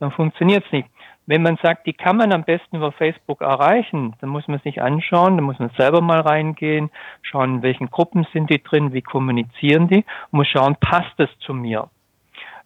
dann 0.00 0.10
funktioniert 0.10 0.64
es 0.66 0.72
nicht. 0.72 0.88
Wenn 1.26 1.42
man 1.42 1.58
sagt, 1.60 1.86
die 1.86 1.92
kann 1.92 2.16
man 2.16 2.32
am 2.32 2.44
besten 2.44 2.76
über 2.76 2.92
Facebook 2.92 3.40
erreichen, 3.40 4.14
dann 4.20 4.30
muss 4.30 4.46
man 4.46 4.60
sich 4.60 4.80
anschauen, 4.80 5.36
dann 5.36 5.44
muss 5.44 5.58
man 5.58 5.70
selber 5.76 6.00
mal 6.00 6.20
reingehen, 6.20 6.90
schauen, 7.22 7.56
in 7.56 7.62
welchen 7.62 7.90
Gruppen 7.90 8.26
sind 8.32 8.48
die 8.48 8.62
drin, 8.62 8.92
wie 8.92 9.02
kommunizieren 9.02 9.88
die, 9.88 10.04
muss 10.30 10.46
schauen, 10.46 10.76
passt 10.76 11.18
es 11.18 11.28
zu 11.40 11.52
mir. 11.52 11.88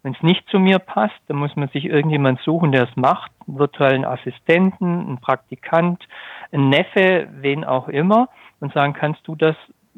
Wenn 0.02 0.14
es 0.14 0.22
nicht 0.22 0.46
zu 0.48 0.58
mir 0.58 0.78
passt, 0.78 1.20
dann 1.28 1.38
muss 1.38 1.56
man 1.56 1.68
sich 1.68 1.84
irgendjemand 1.84 2.40
suchen, 2.40 2.72
der 2.72 2.84
es 2.84 2.96
macht, 2.96 3.30
einen 3.46 3.58
virtuellen 3.58 4.04
Assistenten, 4.04 5.00
einen 5.00 5.18
Praktikant, 5.18 6.06
einen 6.52 6.68
Neffe, 6.68 7.28
wen 7.40 7.64
auch 7.64 7.88
immer, 7.88 8.28
und 8.60 8.72
sagen, 8.72 8.92
kannst 8.92 9.26
du 9.26 9.36
das 9.36 9.56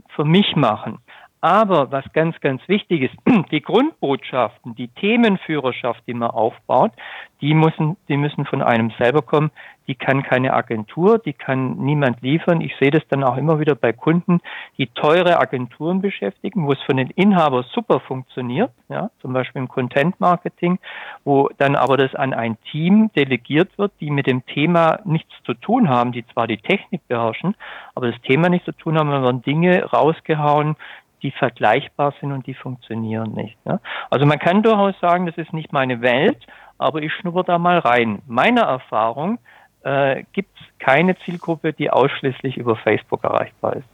für 0.08 0.24
mich 0.24 0.56
machen? 0.56 0.98
Aber 1.42 1.90
was 1.90 2.04
ganz, 2.12 2.38
ganz 2.40 2.62
wichtig 2.68 3.02
ist, 3.02 3.14
die 3.50 3.60
Grundbotschaften, 3.60 4.76
die 4.76 4.86
Themenführerschaft, 4.88 6.00
die 6.06 6.14
man 6.14 6.30
aufbaut, 6.30 6.92
die 7.40 7.54
müssen, 7.54 7.96
die 8.08 8.16
müssen 8.16 8.46
von 8.46 8.62
einem 8.62 8.92
selber 8.96 9.20
kommen. 9.20 9.50
Die 9.88 9.96
kann 9.96 10.22
keine 10.22 10.54
Agentur, 10.54 11.18
die 11.18 11.32
kann 11.32 11.76
niemand 11.78 12.22
liefern. 12.22 12.60
Ich 12.60 12.72
sehe 12.80 12.92
das 12.92 13.02
dann 13.08 13.24
auch 13.24 13.36
immer 13.36 13.58
wieder 13.58 13.74
bei 13.74 13.92
Kunden, 13.92 14.40
die 14.78 14.86
teure 14.86 15.40
Agenturen 15.40 16.00
beschäftigen, 16.00 16.64
wo 16.64 16.72
es 16.72 16.82
von 16.82 16.98
den 16.98 17.10
Inhabern 17.10 17.64
super 17.74 17.98
funktioniert, 17.98 18.70
ja, 18.88 19.10
zum 19.20 19.32
Beispiel 19.32 19.60
im 19.60 19.66
Content 19.66 20.20
Marketing, 20.20 20.78
wo 21.24 21.50
dann 21.58 21.74
aber 21.74 21.96
das 21.96 22.14
an 22.14 22.32
ein 22.32 22.56
Team 22.70 23.10
delegiert 23.16 23.76
wird, 23.76 23.90
die 24.00 24.12
mit 24.12 24.28
dem 24.28 24.46
Thema 24.46 25.00
nichts 25.04 25.32
zu 25.44 25.54
tun 25.54 25.88
haben, 25.88 26.12
die 26.12 26.24
zwar 26.28 26.46
die 26.46 26.58
Technik 26.58 27.06
beherrschen, 27.08 27.56
aber 27.96 28.12
das 28.12 28.20
Thema 28.22 28.48
nichts 28.50 28.66
zu 28.66 28.72
tun 28.72 28.96
haben, 28.96 29.10
dann 29.10 29.24
werden 29.24 29.42
Dinge 29.42 29.82
rausgehauen, 29.86 30.76
die 31.22 31.30
vergleichbar 31.30 32.14
sind 32.20 32.32
und 32.32 32.46
die 32.46 32.54
funktionieren 32.54 33.32
nicht. 33.32 33.56
Ne? 33.64 33.80
Also 34.10 34.26
man 34.26 34.38
kann 34.38 34.62
durchaus 34.62 34.98
sagen, 35.00 35.26
das 35.26 35.36
ist 35.36 35.52
nicht 35.52 35.72
meine 35.72 36.00
Welt, 36.00 36.38
aber 36.78 37.02
ich 37.02 37.12
schnupper 37.14 37.44
da 37.44 37.58
mal 37.58 37.78
rein. 37.78 38.22
Meiner 38.26 38.62
Erfahrung 38.62 39.38
äh, 39.82 40.24
gibt 40.32 40.50
es 40.58 40.66
keine 40.78 41.16
Zielgruppe, 41.20 41.72
die 41.72 41.90
ausschließlich 41.90 42.56
über 42.56 42.76
Facebook 42.76 43.24
erreichbar 43.24 43.76
ist. 43.76 43.86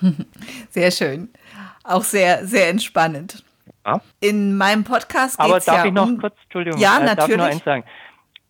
Sehr 0.70 0.90
schön. 0.90 1.28
Auch 1.84 2.02
sehr, 2.02 2.46
sehr 2.46 2.68
entspannend. 2.68 3.44
Ja. 3.84 4.00
In 4.20 4.56
meinem 4.56 4.84
Podcast 4.84 5.38
geht 5.38 5.52
es 5.52 5.66
ja 5.66 5.74
darf 5.74 5.84
ich 5.84 5.92
noch 5.92 6.06
um 6.06 6.18
kurz, 6.18 6.34
Entschuldigung, 6.44 6.80
ja, 6.80 6.98
äh, 6.98 7.04
natürlich. 7.04 7.16
darf 7.16 7.28
ich 7.28 7.36
noch 7.36 7.44
eins 7.44 7.64
sagen. 7.64 7.84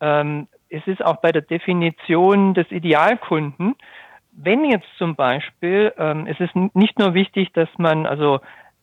Ähm, 0.01 0.49
es 0.69 0.87
ist 0.87 1.05
auch 1.05 1.17
bei 1.17 1.33
der 1.33 1.43
Definition 1.43 2.55
des 2.55 2.71
Idealkunden 2.71 3.75
wenn 4.45 4.65
jetzt 4.65 4.89
zum 4.99 5.15
Beispiel, 5.15 5.93
ähm, 5.99 6.27
es 6.27 6.39
ist 6.41 6.55
nicht 6.75 6.99
nur 6.99 7.15
wichtig, 7.15 7.53
dass 7.53 7.69
man 7.79 8.07
also 8.07 8.41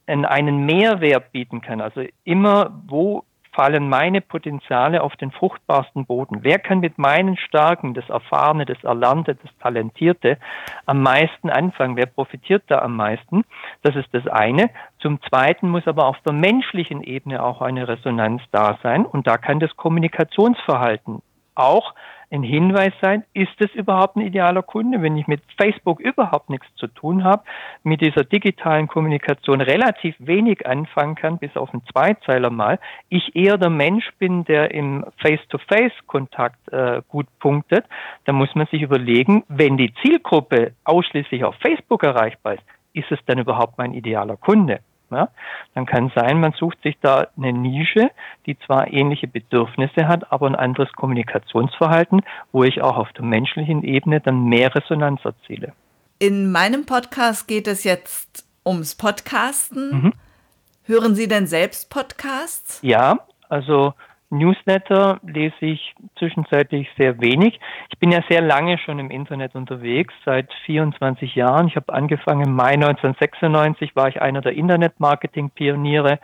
einen 0.07 0.65
Mehrwert 0.65 1.31
bieten 1.31 1.61
kann, 1.61 1.81
also 1.81 2.01
immer, 2.23 2.71
wo 2.87 3.23
fallen 3.51 3.89
meine 3.89 4.21
Potenziale 4.21 5.01
auf 5.01 5.15
den 5.17 5.31
fruchtbarsten 5.31 6.05
Boden? 6.05 6.39
Wer 6.43 6.59
kann 6.59 6.79
mit 6.79 6.97
meinen 6.97 7.37
Stärken, 7.37 7.93
das 7.93 8.09
Erfahrene, 8.09 8.65
das 8.65 8.81
Erlernte, 8.83 9.35
das 9.35 9.51
Talentierte 9.59 10.37
am 10.85 11.01
meisten 11.01 11.49
anfangen? 11.49 11.95
Wer 11.95 12.05
profitiert 12.05 12.63
da 12.67 12.79
am 12.79 12.95
meisten? 12.95 13.43
Das 13.81 13.95
ist 13.95 14.07
das 14.13 14.25
eine. 14.27 14.69
Zum 14.99 15.21
Zweiten 15.23 15.69
muss 15.69 15.87
aber 15.87 16.05
auf 16.05 16.17
der 16.25 16.33
menschlichen 16.33 17.03
Ebene 17.03 17.43
auch 17.43 17.61
eine 17.61 17.87
Resonanz 17.87 18.41
da 18.51 18.77
sein 18.81 19.05
und 19.05 19.27
da 19.27 19.37
kann 19.37 19.59
das 19.59 19.75
Kommunikationsverhalten 19.75 21.21
auch 21.55 21.93
ein 22.31 22.43
Hinweis 22.43 22.93
sein, 23.01 23.23
ist 23.33 23.59
es 23.59 23.71
überhaupt 23.73 24.15
ein 24.15 24.21
idealer 24.21 24.61
Kunde, 24.61 25.01
wenn 25.01 25.17
ich 25.17 25.27
mit 25.27 25.41
Facebook 25.59 25.99
überhaupt 25.99 26.49
nichts 26.49 26.67
zu 26.75 26.87
tun 26.87 27.23
habe, 27.23 27.43
mit 27.83 28.01
dieser 28.01 28.23
digitalen 28.23 28.87
Kommunikation 28.87 29.61
relativ 29.61 30.15
wenig 30.19 30.65
anfangen 30.67 31.15
kann, 31.15 31.39
bis 31.39 31.55
auf 31.55 31.73
einen 31.73 31.83
Zweizeiler 31.91 32.49
mal, 32.49 32.79
ich 33.09 33.35
eher 33.35 33.57
der 33.57 33.69
Mensch 33.69 34.09
bin, 34.19 34.43
der 34.45 34.71
im 34.71 35.05
Face-to-Face-Kontakt 35.17 36.71
äh, 36.71 37.01
gut 37.07 37.27
punktet, 37.39 37.85
dann 38.25 38.35
muss 38.35 38.53
man 38.55 38.67
sich 38.67 38.81
überlegen, 38.81 39.43
wenn 39.47 39.77
die 39.77 39.93
Zielgruppe 40.01 40.73
ausschließlich 40.83 41.43
auf 41.43 41.55
Facebook 41.55 42.03
erreichbar 42.03 42.55
ist, 42.55 42.63
ist 42.93 43.11
es 43.11 43.19
dann 43.25 43.39
überhaupt 43.39 43.77
mein 43.77 43.93
idealer 43.93 44.37
Kunde? 44.37 44.79
Ja, 45.11 45.29
dann 45.73 45.85
kann 45.85 46.11
sein, 46.13 46.39
man 46.39 46.53
sucht 46.53 46.81
sich 46.83 46.97
da 47.01 47.27
eine 47.35 47.51
Nische, 47.51 48.11
die 48.45 48.57
zwar 48.59 48.91
ähnliche 48.93 49.27
Bedürfnisse 49.27 50.07
hat, 50.07 50.31
aber 50.31 50.47
ein 50.47 50.55
anderes 50.55 50.91
Kommunikationsverhalten, 50.93 52.21
wo 52.51 52.63
ich 52.63 52.81
auch 52.81 52.97
auf 52.97 53.11
der 53.13 53.25
menschlichen 53.25 53.83
Ebene 53.83 54.21
dann 54.21 54.45
mehr 54.45 54.73
Resonanz 54.75 55.25
erziele. 55.25 55.73
In 56.19 56.51
meinem 56.51 56.85
Podcast 56.85 57.47
geht 57.47 57.67
es 57.67 57.83
jetzt 57.83 58.45
ums 58.65 58.95
Podcasten. 58.95 60.03
Mhm. 60.03 60.13
Hören 60.83 61.15
Sie 61.15 61.27
denn 61.27 61.47
selbst 61.47 61.89
Podcasts? 61.89 62.79
Ja, 62.81 63.19
also 63.47 63.93
Newsletter 64.29 65.19
lese 65.23 65.65
ich 65.65 65.95
zwischenzeitlich 66.17 66.87
sehr 66.97 67.19
wenig. 67.19 67.59
Ich 67.89 67.97
bin 67.97 68.11
ja 68.11 68.21
sehr 68.29 68.41
lange 68.41 68.77
schon 68.77 68.99
im 68.99 69.09
Internet 69.09 69.55
unterwegs, 69.55 70.13
seit 70.23 70.53
24 70.65 71.35
Jahren. 71.35 71.67
Ich 71.67 71.75
habe 71.75 71.91
angefangen 71.93 72.45
im 72.45 72.55
Mai 72.55 72.73
1996, 72.73 73.95
war 73.95 74.07
ich 74.07 74.21
einer 74.21 74.41
der 74.41 74.53
Internet-Marketing-Pioniere 74.53 76.19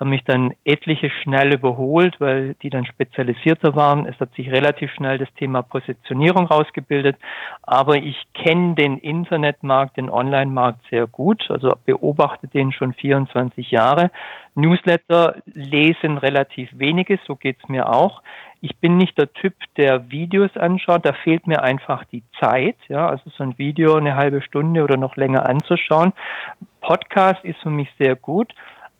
haben 0.00 0.10
mich 0.10 0.24
dann 0.24 0.54
etliche 0.64 1.08
schnell 1.22 1.54
überholt, 1.54 2.20
weil 2.20 2.54
die 2.62 2.70
dann 2.70 2.84
spezialisierter 2.84 3.76
waren. 3.76 4.06
Es 4.06 4.18
hat 4.18 4.34
sich 4.34 4.50
relativ 4.50 4.90
schnell 4.92 5.18
das 5.18 5.32
Thema 5.34 5.62
Positionierung 5.62 6.46
rausgebildet. 6.46 7.16
Aber 7.62 7.96
ich 7.96 8.16
kenne 8.34 8.74
den 8.74 8.98
Internetmarkt, 8.98 9.96
den 9.96 10.10
Online-Markt 10.10 10.80
sehr 10.90 11.06
gut, 11.06 11.48
also 11.48 11.74
beobachte 11.84 12.48
den 12.48 12.72
schon 12.72 12.92
24 12.92 13.70
Jahre. 13.70 14.10
Newsletter 14.56 15.36
lesen 15.46 16.18
relativ 16.18 16.70
wenige, 16.72 17.18
so 17.26 17.36
geht's 17.36 17.68
mir 17.68 17.88
auch. 17.88 18.22
Ich 18.60 18.76
bin 18.78 18.96
nicht 18.96 19.16
der 19.18 19.32
Typ, 19.32 19.54
der 19.76 20.10
Videos 20.10 20.56
anschaut, 20.56 21.04
da 21.04 21.12
fehlt 21.12 21.46
mir 21.46 21.62
einfach 21.62 22.04
die 22.04 22.22
Zeit, 22.40 22.76
ja, 22.88 23.08
also 23.08 23.30
so 23.36 23.44
ein 23.44 23.58
Video 23.58 23.94
eine 23.94 24.16
halbe 24.16 24.42
Stunde 24.42 24.82
oder 24.82 24.96
noch 24.96 25.16
länger 25.16 25.46
anzuschauen. 25.48 26.12
Podcast 26.80 27.44
ist 27.44 27.60
für 27.60 27.70
mich 27.70 27.88
sehr 27.98 28.16
gut 28.16 28.52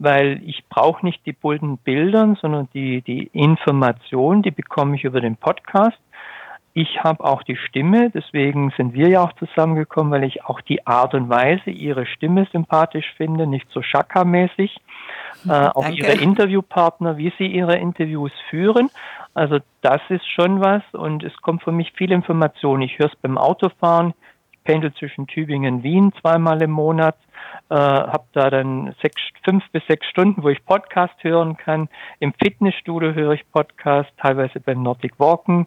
weil 0.04 0.40
ich 0.44 0.64
brauche 0.68 1.04
nicht 1.04 1.24
die 1.26 1.32
bunten 1.32 1.78
Bildern, 1.78 2.36
sondern 2.40 2.68
die, 2.74 3.02
die 3.02 3.30
Information, 3.32 4.42
die 4.42 4.50
bekomme 4.50 4.96
ich 4.96 5.04
über 5.04 5.20
den 5.20 5.36
Podcast. 5.36 5.98
Ich 6.76 7.04
habe 7.04 7.22
auch 7.22 7.44
die 7.44 7.56
Stimme, 7.56 8.10
deswegen 8.10 8.72
sind 8.76 8.94
wir 8.94 9.08
ja 9.08 9.22
auch 9.22 9.32
zusammengekommen, 9.34 10.12
weil 10.12 10.24
ich 10.24 10.44
auch 10.44 10.60
die 10.60 10.84
Art 10.86 11.14
und 11.14 11.28
Weise, 11.30 11.70
ihre 11.70 12.04
Stimme 12.04 12.48
sympathisch 12.50 13.14
finde, 13.16 13.46
nicht 13.46 13.66
so 13.70 13.80
Schakka-mäßig. 13.80 14.76
Äh, 15.48 15.50
auch 15.52 15.88
ihre 15.88 16.12
Interviewpartner, 16.12 17.16
wie 17.16 17.32
sie 17.38 17.46
ihre 17.46 17.76
Interviews 17.76 18.32
führen. 18.50 18.90
Also 19.34 19.58
das 19.82 20.00
ist 20.08 20.28
schon 20.28 20.60
was 20.60 20.82
und 20.92 21.22
es 21.22 21.36
kommt 21.42 21.62
für 21.62 21.72
mich 21.72 21.92
viel 21.92 22.10
Information. 22.10 22.82
Ich 22.82 22.98
höre 22.98 23.06
es 23.06 23.16
beim 23.16 23.38
Autofahren, 23.38 24.14
ich 24.52 24.64
pendel 24.64 24.92
zwischen 24.94 25.26
Tübingen 25.26 25.76
und 25.76 25.82
Wien 25.84 26.12
zweimal 26.20 26.60
im 26.62 26.70
Monat 26.70 27.16
äh, 27.70 27.74
habe 27.74 28.24
da 28.32 28.50
dann 28.50 28.94
sechs, 29.00 29.20
fünf 29.44 29.64
bis 29.72 29.82
sechs 29.86 30.06
Stunden, 30.06 30.42
wo 30.42 30.48
ich 30.48 30.64
Podcast 30.64 31.14
hören 31.22 31.56
kann. 31.56 31.88
Im 32.20 32.32
Fitnessstudio 32.34 33.14
höre 33.14 33.32
ich 33.32 33.50
Podcast, 33.50 34.10
teilweise 34.18 34.60
beim 34.60 34.82
Nordic 34.82 35.18
Walken. 35.18 35.66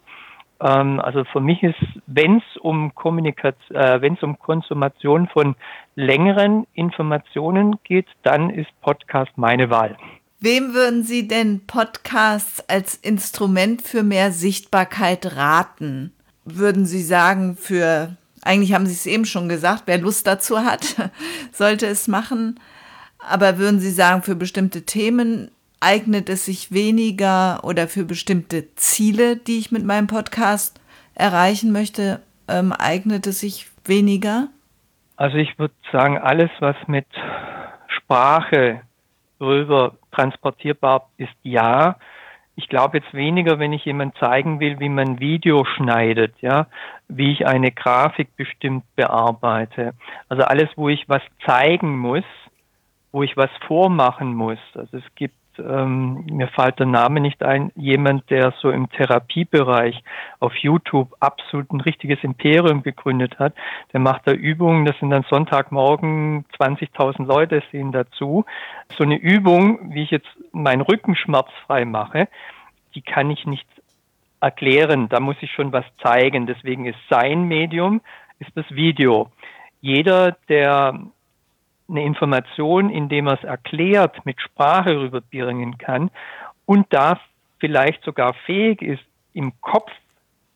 Ähm, 0.60 1.00
also 1.00 1.24
für 1.24 1.40
mich 1.40 1.62
ist, 1.62 1.78
wenn 2.06 2.38
es 2.38 2.56
um 2.60 2.94
Kommunikation, 2.94 3.76
äh, 3.76 4.00
wenn 4.00 4.14
es 4.14 4.22
um 4.22 4.38
Konsumation 4.38 5.28
von 5.28 5.56
längeren 5.94 6.66
Informationen 6.74 7.76
geht, 7.84 8.06
dann 8.22 8.50
ist 8.50 8.68
Podcast 8.80 9.32
meine 9.36 9.70
Wahl. 9.70 9.96
Wem 10.40 10.72
würden 10.72 11.02
Sie 11.02 11.26
denn 11.26 11.66
Podcasts 11.66 12.60
als 12.68 12.94
Instrument 12.94 13.82
für 13.82 14.04
mehr 14.04 14.30
Sichtbarkeit 14.30 15.36
raten? 15.36 16.12
Würden 16.44 16.86
Sie 16.86 17.02
sagen, 17.02 17.56
für 17.56 18.16
eigentlich 18.42 18.72
haben 18.72 18.86
Sie 18.86 18.92
es 18.92 19.06
eben 19.06 19.24
schon 19.24 19.48
gesagt, 19.48 19.84
wer 19.86 19.98
Lust 19.98 20.26
dazu 20.26 20.60
hat, 20.60 21.10
sollte 21.52 21.86
es 21.86 22.08
machen. 22.08 22.60
Aber 23.18 23.58
würden 23.58 23.80
Sie 23.80 23.90
sagen, 23.90 24.22
für 24.22 24.36
bestimmte 24.36 24.82
Themen 24.82 25.50
eignet 25.80 26.28
es 26.28 26.44
sich 26.44 26.72
weniger 26.72 27.60
oder 27.64 27.88
für 27.88 28.04
bestimmte 28.04 28.74
Ziele, 28.74 29.36
die 29.36 29.58
ich 29.58 29.70
mit 29.70 29.84
meinem 29.84 30.06
Podcast 30.06 30.80
erreichen 31.14 31.72
möchte, 31.72 32.20
ähm, 32.48 32.72
eignet 32.72 33.26
es 33.26 33.40
sich 33.40 33.68
weniger? 33.84 34.48
Also 35.16 35.36
ich 35.36 35.58
würde 35.58 35.74
sagen, 35.92 36.18
alles, 36.18 36.50
was 36.60 36.76
mit 36.86 37.06
Sprache 37.88 38.82
rüber 39.40 39.96
transportierbar 40.12 41.10
ist, 41.16 41.34
ja. 41.42 41.96
Ich 42.58 42.68
glaube 42.68 42.98
jetzt 42.98 43.14
weniger, 43.14 43.60
wenn 43.60 43.72
ich 43.72 43.84
jemand 43.84 44.18
zeigen 44.18 44.58
will, 44.58 44.80
wie 44.80 44.88
man 44.88 45.20
Video 45.20 45.64
schneidet, 45.64 46.34
ja, 46.40 46.66
wie 47.06 47.30
ich 47.30 47.46
eine 47.46 47.70
Grafik 47.70 48.34
bestimmt 48.34 48.82
bearbeite. 48.96 49.94
Also 50.28 50.42
alles, 50.42 50.68
wo 50.74 50.88
ich 50.88 51.08
was 51.08 51.22
zeigen 51.46 51.96
muss, 51.96 52.24
wo 53.12 53.22
ich 53.22 53.36
was 53.36 53.50
vormachen 53.68 54.34
muss. 54.34 54.58
Also 54.74 54.96
es 54.96 55.04
gibt 55.14 55.36
ähm, 55.58 56.24
mir 56.30 56.48
fällt 56.48 56.78
der 56.78 56.86
Name 56.86 57.20
nicht 57.20 57.42
ein, 57.42 57.72
jemand, 57.74 58.28
der 58.30 58.52
so 58.60 58.70
im 58.70 58.90
Therapiebereich 58.90 60.02
auf 60.40 60.54
YouTube 60.56 61.14
absolut 61.20 61.70
ein 61.72 61.80
richtiges 61.80 62.22
Imperium 62.22 62.82
gegründet 62.82 63.38
hat. 63.38 63.54
Der 63.92 64.00
macht 64.00 64.26
da 64.26 64.32
Übungen, 64.32 64.84
das 64.84 64.98
sind 64.98 65.10
dann 65.10 65.24
Sonntagmorgen 65.28 66.44
20.000 66.58 67.26
Leute 67.26 67.62
sehen 67.72 67.92
dazu. 67.92 68.44
So 68.96 69.04
eine 69.04 69.16
Übung, 69.16 69.92
wie 69.94 70.02
ich 70.02 70.10
jetzt 70.10 70.28
meinen 70.52 70.82
Rücken 70.82 71.16
schmerzfrei 71.16 71.84
mache, 71.84 72.28
die 72.94 73.02
kann 73.02 73.30
ich 73.30 73.46
nicht 73.46 73.66
erklären. 74.40 75.08
Da 75.08 75.20
muss 75.20 75.36
ich 75.40 75.52
schon 75.52 75.72
was 75.72 75.84
zeigen. 76.02 76.46
Deswegen 76.46 76.86
ist 76.86 76.98
sein 77.10 77.44
Medium, 77.44 78.00
ist 78.38 78.50
das 78.54 78.70
Video. 78.70 79.30
Jeder, 79.80 80.36
der 80.48 80.98
eine 81.88 82.04
Information, 82.04 82.90
indem 82.90 83.28
er 83.28 83.34
es 83.34 83.44
erklärt, 83.44 84.24
mit 84.26 84.40
Sprache 84.40 85.00
rüberbringen 85.00 85.78
kann 85.78 86.10
und 86.66 86.86
da 86.90 87.18
vielleicht 87.58 88.04
sogar 88.04 88.34
fähig 88.34 88.82
ist, 88.82 89.02
im 89.32 89.52
Kopf 89.60 89.90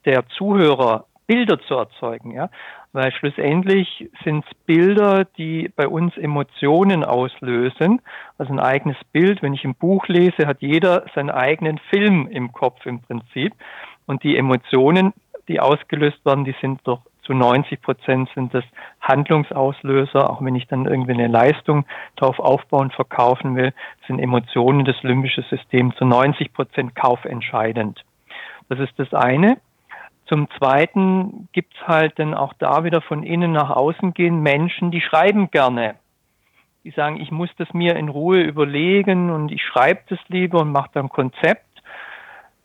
der 0.05 0.27
Zuhörer 0.29 1.07
Bilder 1.27 1.61
zu 1.61 1.75
erzeugen, 1.77 2.33
ja, 2.33 2.51
weil 2.93 3.13
schlussendlich 3.13 4.11
sind 4.23 4.45
es 4.45 4.55
Bilder, 4.67 5.25
die 5.25 5.71
bei 5.75 5.89
uns 5.89 6.17
Emotionen 6.17 7.05
auslösen. 7.05 8.03
Also 8.37 8.53
ein 8.53 8.61
eigenes 8.61 8.99
Bild, 9.13 9.41
wenn 9.41 9.55
ich 9.55 9.65
ein 9.65 9.75
Buch 9.75 10.09
lese, 10.09 10.47
hat 10.47 10.61
jeder 10.61 11.07
seinen 11.15 11.31
eigenen 11.31 11.79
Film 11.79 12.29
im 12.29 12.53
Kopf 12.53 12.85
im 12.85 13.01
Prinzip. 13.01 13.55
Und 14.07 14.23
die 14.25 14.37
Emotionen, 14.37 15.15
die 15.49 15.61
ausgelöst 15.61 16.25
werden, 16.27 16.45
die 16.45 16.55
sind 16.61 16.81
doch 16.85 17.01
zu 17.23 17.35
90 17.35 17.81
Prozent 17.81 18.29
sind 18.35 18.53
das 18.53 18.65
Handlungsauslöser, 19.01 20.29
auch 20.29 20.43
wenn 20.43 20.57
ich 20.57 20.67
dann 20.67 20.87
irgendwie 20.87 21.13
eine 21.13 21.29
Leistung 21.29 21.85
darauf 22.17 22.39
aufbauen, 22.39 22.91
verkaufen 22.91 23.57
will, 23.57 23.73
sind 24.07 24.19
Emotionen 24.19 24.85
des 24.85 25.01
limbischen 25.03 25.45
Systems 25.49 25.95
zu 25.97 26.05
90 26.05 26.53
Prozent 26.53 26.97
kaufentscheidend. 26.97 28.05
Das 28.69 28.81
ist 28.81 28.99
das 28.99 29.13
eine. 29.15 29.59
Zum 30.27 30.49
Zweiten 30.59 31.49
gibt's 31.53 31.77
halt 31.87 32.19
dann 32.19 32.35
auch 32.35 32.55
da 32.55 32.85
wieder 32.85 33.03
von 33.03 33.23
innen 33.23 33.53
nach 33.53 33.71
außen 33.71 34.15
gehen 34.15 34.41
Menschen, 34.41 34.91
die 34.91 35.01
schreiben 35.01 35.51
gerne. 35.51 35.97
Die 36.85 36.91
sagen, 36.91 37.21
ich 37.21 37.31
muss 37.31 37.51
das 37.59 37.73
mir 37.75 37.97
in 37.97 38.09
Ruhe 38.09 38.41
überlegen 38.43 39.31
und 39.31 39.53
ich 39.53 39.63
schreibe 39.63 40.01
das 40.09 40.19
lieber 40.29 40.61
und 40.61 40.73
mache 40.73 40.91
dann 40.95 41.09
Konzept. 41.09 41.72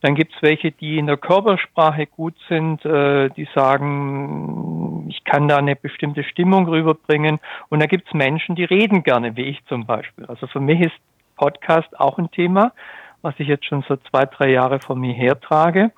Dann 0.02 0.14
gibt 0.14 0.36
es 0.36 0.42
welche, 0.42 0.72
die 0.72 1.00
in 1.00 1.08
der 1.08 1.18
Körpersprache 1.18 2.06
gut 2.06 2.36
sind, 2.48 2.86
äh, 2.86 3.30
die 3.30 3.48
sagen, 3.56 5.06
ich 5.10 5.24
kann 5.24 5.48
da 5.48 5.58
eine 5.58 5.76
bestimmte 5.76 6.24
Stimmung 6.24 6.68
rüberbringen. 6.68 7.40
Und 7.70 7.80
da 7.82 7.88
gibt 7.88 8.08
es 8.08 8.14
Menschen, 8.14 8.56
die 8.56 8.64
reden 8.64 9.04
gerne, 9.04 9.36
wie 9.36 9.44
ich 9.44 9.66
zum 9.66 9.86
Beispiel. 9.86 10.26
Also 10.26 10.46
für 10.48 10.60
mich 10.60 10.82
ist 10.82 10.96
Podcast 11.36 12.00
auch 12.00 12.18
ein 12.18 12.30
Thema, 12.32 12.74
was 13.22 13.34
ich 13.40 13.48
jetzt 13.48 13.66
schon 13.66 13.84
so 13.88 13.96
zwei, 13.96 14.26
drei 14.26 14.52
Jahre 14.52 14.80
vor 14.80 14.96
mir 14.96 15.14
hertrage. 15.14 15.92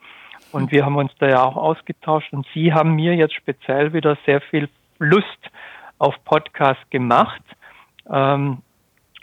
Und 0.52 0.72
wir 0.72 0.86
haben 0.86 0.96
uns 0.96 1.12
da 1.20 1.28
ja 1.28 1.44
auch 1.44 1.58
ausgetauscht 1.58 2.34
und 2.34 2.46
Sie 2.54 2.74
haben 2.74 2.96
mir 2.96 3.16
jetzt 3.16 3.36
speziell 3.36 3.94
wieder 3.94 4.18
sehr 4.26 4.42
viel 4.42 4.70
Lust 4.98 5.26
auf 5.98 6.16
Podcast 6.24 6.90
gemacht. 6.90 7.42
Ähm, 8.10 8.60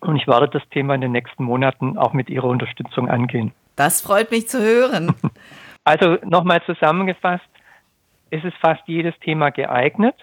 und 0.02 0.16
ich 0.16 0.28
werde 0.28 0.48
das 0.48 0.68
Thema 0.68 0.94
in 0.94 1.00
den 1.00 1.12
nächsten 1.12 1.44
Monaten 1.44 1.98
auch 1.98 2.12
mit 2.12 2.28
Ihrer 2.28 2.44
Unterstützung 2.44 3.08
angehen. 3.08 3.52
Das 3.76 4.00
freut 4.00 4.30
mich 4.30 4.48
zu 4.48 4.60
hören. 4.60 5.14
Also 5.88 6.18
nochmal 6.24 6.60
zusammengefasst, 6.64 7.48
es 8.30 8.42
ist 8.42 8.56
fast 8.56 8.82
jedes 8.88 9.16
Thema 9.20 9.50
geeignet. 9.50 10.16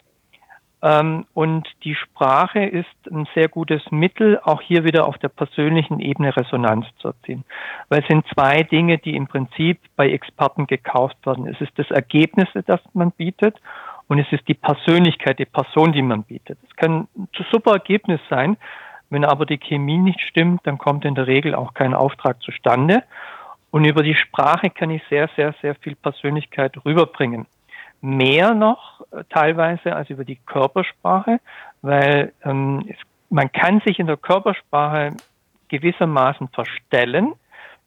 Ähm, 0.82 1.26
und 1.34 1.66
die 1.86 1.96
Sprache 1.96 2.66
ist 2.66 3.10
ein 3.10 3.26
sehr 3.34 3.48
gutes 3.48 3.82
Mittel, 3.90 4.42
auch 4.44 4.62
hier 4.62 4.84
wieder 4.84 5.08
auf 5.08 5.18
der 5.20 5.30
persönlichen 5.30 6.02
Ebene 6.02 6.36
Resonanz 6.36 6.86
zu 6.98 7.08
erzielen. 7.08 7.46
Weil 7.88 8.02
es 8.02 8.08
sind 8.10 8.26
zwei 8.34 8.64
Dinge, 8.64 8.98
die 8.98 9.16
im 9.16 9.28
Prinzip 9.28 9.80
bei 9.96 10.10
Experten 10.10 10.68
gekauft 10.68 11.16
werden. 11.26 11.48
Es 11.48 11.62
ist 11.62 11.72
das 11.78 11.90
Ergebnis, 11.92 12.50
das 12.66 12.82
man 12.94 13.12
bietet 13.12 13.56
und 14.08 14.20
es 14.20 14.28
ist 14.32 14.46
die 14.50 14.56
Persönlichkeit, 14.56 15.40
die 15.40 15.46
Person, 15.46 15.94
die 15.94 16.02
man 16.02 16.24
bietet. 16.24 16.60
Es 16.70 16.76
kann 16.76 17.08
ein 17.18 17.30
super 17.50 17.72
Ergebnis 17.72 18.20
sein. 18.30 18.58
Wenn 19.10 19.24
aber 19.24 19.46
die 19.46 19.60
Chemie 19.60 19.98
nicht 19.98 20.20
stimmt, 20.20 20.62
dann 20.66 20.78
kommt 20.78 21.06
in 21.06 21.16
der 21.16 21.28
Regel 21.28 21.56
auch 21.56 21.74
kein 21.74 21.94
Auftrag 21.94 22.42
zustande. 22.42 23.04
Und 23.74 23.86
über 23.86 24.04
die 24.04 24.14
Sprache 24.14 24.70
kann 24.70 24.92
ich 24.92 25.02
sehr, 25.10 25.28
sehr, 25.36 25.56
sehr 25.64 25.74
viel 25.74 25.96
Persönlichkeit 25.96 26.78
rüberbringen. 26.86 27.48
Mehr 28.02 28.54
noch 28.54 29.02
äh, 29.10 29.24
teilweise 29.32 29.96
als 29.96 30.12
über 30.12 30.24
die 30.24 30.36
Körpersprache, 30.36 31.40
weil 31.82 32.34
ähm, 32.44 32.86
es, 32.88 32.98
man 33.32 33.52
kann 33.52 33.82
sich 33.84 33.98
in 33.98 34.06
der 34.06 34.18
Körpersprache 34.18 35.14
gewissermaßen 35.70 36.50
verstellen 36.50 37.34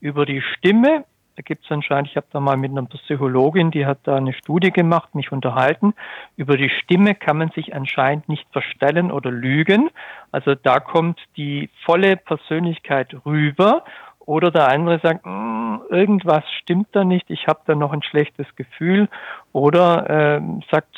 über 0.01 0.27
die 0.27 0.43
Stimme. 0.43 1.05
Da 1.37 1.43
gibt 1.43 1.65
es 1.65 1.71
anscheinend, 1.71 2.09
ich 2.09 2.17
habe 2.17 2.27
da 2.33 2.41
mal 2.41 2.57
mit 2.57 2.73
einer 2.73 2.87
Psychologin, 2.87 3.71
die 3.71 3.87
hat 3.87 3.99
da 4.05 4.17
eine 4.17 4.33
Studie 4.33 4.73
gemacht, 4.73 5.15
mich 5.15 5.31
unterhalten. 5.31 5.95
Über 6.37 6.57
die 6.57 6.71
Stimme 6.71 7.15
kann 7.15 7.39
man 7.39 7.51
sich 7.51 7.77
anscheinend 7.77 8.29
nicht 8.29 8.49
verstellen 8.51 9.13
oder 9.13 9.31
lügen. 9.31 9.91
Also 10.33 10.57
da 10.57 10.81
kommt 10.81 11.21
die 11.37 11.71
volle 11.85 12.17
Persönlichkeit 12.17 13.15
rüber 13.25 13.85
oder 14.27 14.51
der 14.51 14.69
andere 14.69 15.01
sagt, 15.03 15.25
hm, 15.25 15.81
irgendwas 15.89 16.45
stimmt 16.61 16.89
da 16.93 17.05
nicht, 17.05 17.31
ich 17.31 17.47
habe 17.47 17.61
da 17.67 17.75
noch 17.75 17.93
ein 17.93 18.03
schlechtes 18.03 18.47
Gefühl. 18.57 19.09
Oder 19.53 20.11
äh, 20.37 20.41
sagt, 20.71 20.95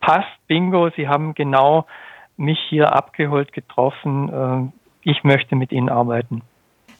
passt, 0.00 0.26
bingo, 0.46 0.90
Sie 0.96 1.08
haben 1.08 1.34
genau 1.34 1.86
mich 2.36 2.58
hier 2.68 2.94
abgeholt, 2.94 3.52
getroffen, 3.52 4.72
äh, 4.72 5.10
ich 5.10 5.24
möchte 5.24 5.56
mit 5.56 5.72
Ihnen 5.72 5.88
arbeiten. 5.88 6.42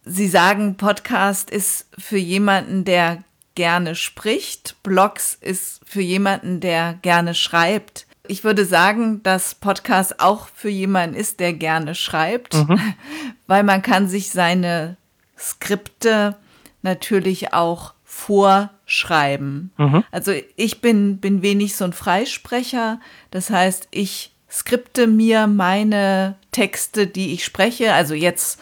Sie 0.05 0.27
sagen, 0.27 0.77
Podcast 0.77 1.51
ist 1.51 1.88
für 1.98 2.18
jemanden, 2.18 2.85
der 2.85 3.18
gerne 3.55 3.94
spricht, 3.94 4.83
Blogs 4.83 5.35
ist 5.35 5.83
für 5.85 6.01
jemanden, 6.01 6.61
der 6.61 6.94
gerne 7.03 7.35
schreibt. 7.35 8.07
Ich 8.27 8.44
würde 8.44 8.64
sagen, 8.64 9.22
dass 9.22 9.55
Podcast 9.55 10.20
auch 10.20 10.48
für 10.48 10.68
jemanden 10.68 11.14
ist, 11.14 11.40
der 11.40 11.53
gerne 11.53 11.94
schreibt, 11.94 12.55
mhm. 12.55 12.81
weil 13.46 13.62
man 13.62 13.83
kann 13.83 14.09
sich 14.09 14.31
seine 14.31 14.96
Skripte 15.38 16.37
natürlich 16.83 17.53
auch 17.53 17.94
vorschreiben. 18.05 19.70
Mhm. 19.77 20.05
Also 20.11 20.33
ich 20.57 20.81
bin, 20.81 21.18
bin 21.18 21.42
wenig 21.42 21.77
so 21.77 21.85
ein 21.85 21.92
Freisprecher. 21.92 23.01
Das 23.31 23.51
heißt, 23.51 23.88
ich 23.90 24.33
skripte 24.51 25.07
mir 25.07 25.46
meine 25.46 26.37
Texte, 26.53 27.07
die 27.07 27.33
ich 27.33 27.44
spreche. 27.44 27.92
Also 27.92 28.14
jetzt 28.14 28.61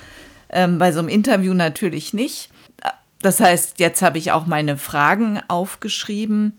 ähm, 0.51 0.79
bei 0.79 0.93
so 0.93 0.99
einem 0.99 1.09
Interview 1.09 1.55
natürlich 1.55 2.13
nicht. 2.13 2.51
Das 3.23 3.41
heißt, 3.41 3.79
jetzt 3.79 4.03
habe 4.03 4.19
ich 4.19 4.33
auch 4.33 4.47
meine 4.47 4.77
Fragen 4.77 5.41
aufgeschrieben. 5.49 6.59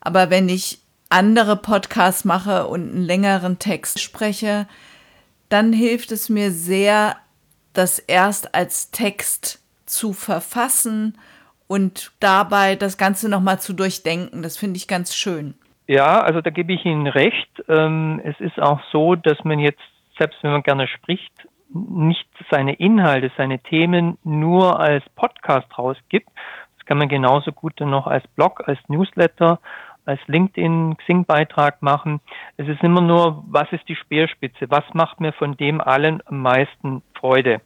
Aber 0.00 0.30
wenn 0.30 0.48
ich 0.48 0.80
andere 1.08 1.56
Podcasts 1.56 2.24
mache 2.24 2.66
und 2.66 2.90
einen 2.90 3.02
längeren 3.02 3.58
Text 3.58 4.00
spreche, 4.00 4.68
dann 5.48 5.72
hilft 5.72 6.12
es 6.12 6.28
mir 6.28 6.52
sehr, 6.52 7.16
das 7.72 7.98
erst 7.98 8.54
als 8.54 8.90
Text 8.90 9.62
zu 9.86 10.12
verfassen 10.12 11.18
und 11.66 12.12
dabei 12.20 12.76
das 12.76 12.98
Ganze 12.98 13.28
nochmal 13.28 13.60
zu 13.60 13.72
durchdenken. 13.72 14.42
Das 14.42 14.56
finde 14.56 14.76
ich 14.76 14.88
ganz 14.88 15.14
schön. 15.14 15.54
Ja, 15.86 16.20
also 16.20 16.40
da 16.40 16.50
gebe 16.50 16.72
ich 16.72 16.84
Ihnen 16.84 17.06
recht. 17.06 17.48
Ähm, 17.68 18.20
es 18.24 18.38
ist 18.40 18.60
auch 18.60 18.80
so, 18.92 19.14
dass 19.14 19.42
man 19.44 19.58
jetzt, 19.58 19.80
selbst 20.18 20.42
wenn 20.42 20.52
man 20.52 20.62
gerne 20.62 20.86
spricht, 20.86 21.32
nicht 21.70 22.28
seine 22.50 22.74
Inhalte, 22.74 23.30
seine 23.36 23.58
Themen 23.58 24.18
nur 24.24 24.80
als 24.80 25.04
Podcast 25.16 25.66
rausgibt. 25.78 26.28
Das 26.76 26.86
kann 26.86 26.98
man 26.98 27.08
genauso 27.08 27.52
gut 27.52 27.74
dann 27.76 27.90
noch 27.90 28.06
als 28.06 28.26
Blog, 28.28 28.62
als 28.66 28.78
Newsletter, 28.88 29.60
als 30.08 30.20
LinkedIn, 30.26 30.96
Xing-Beitrag 30.96 31.82
machen. 31.82 32.20
Es 32.56 32.66
ist 32.66 32.82
immer 32.82 33.02
nur, 33.02 33.44
was 33.46 33.70
ist 33.72 33.86
die 33.88 33.94
Speerspitze? 33.94 34.70
Was 34.70 34.84
macht 34.94 35.20
mir 35.20 35.32
von 35.32 35.56
dem 35.56 35.80
allen 35.80 36.22
am 36.26 36.40
meisten 36.40 37.02
Freude? 37.14 37.60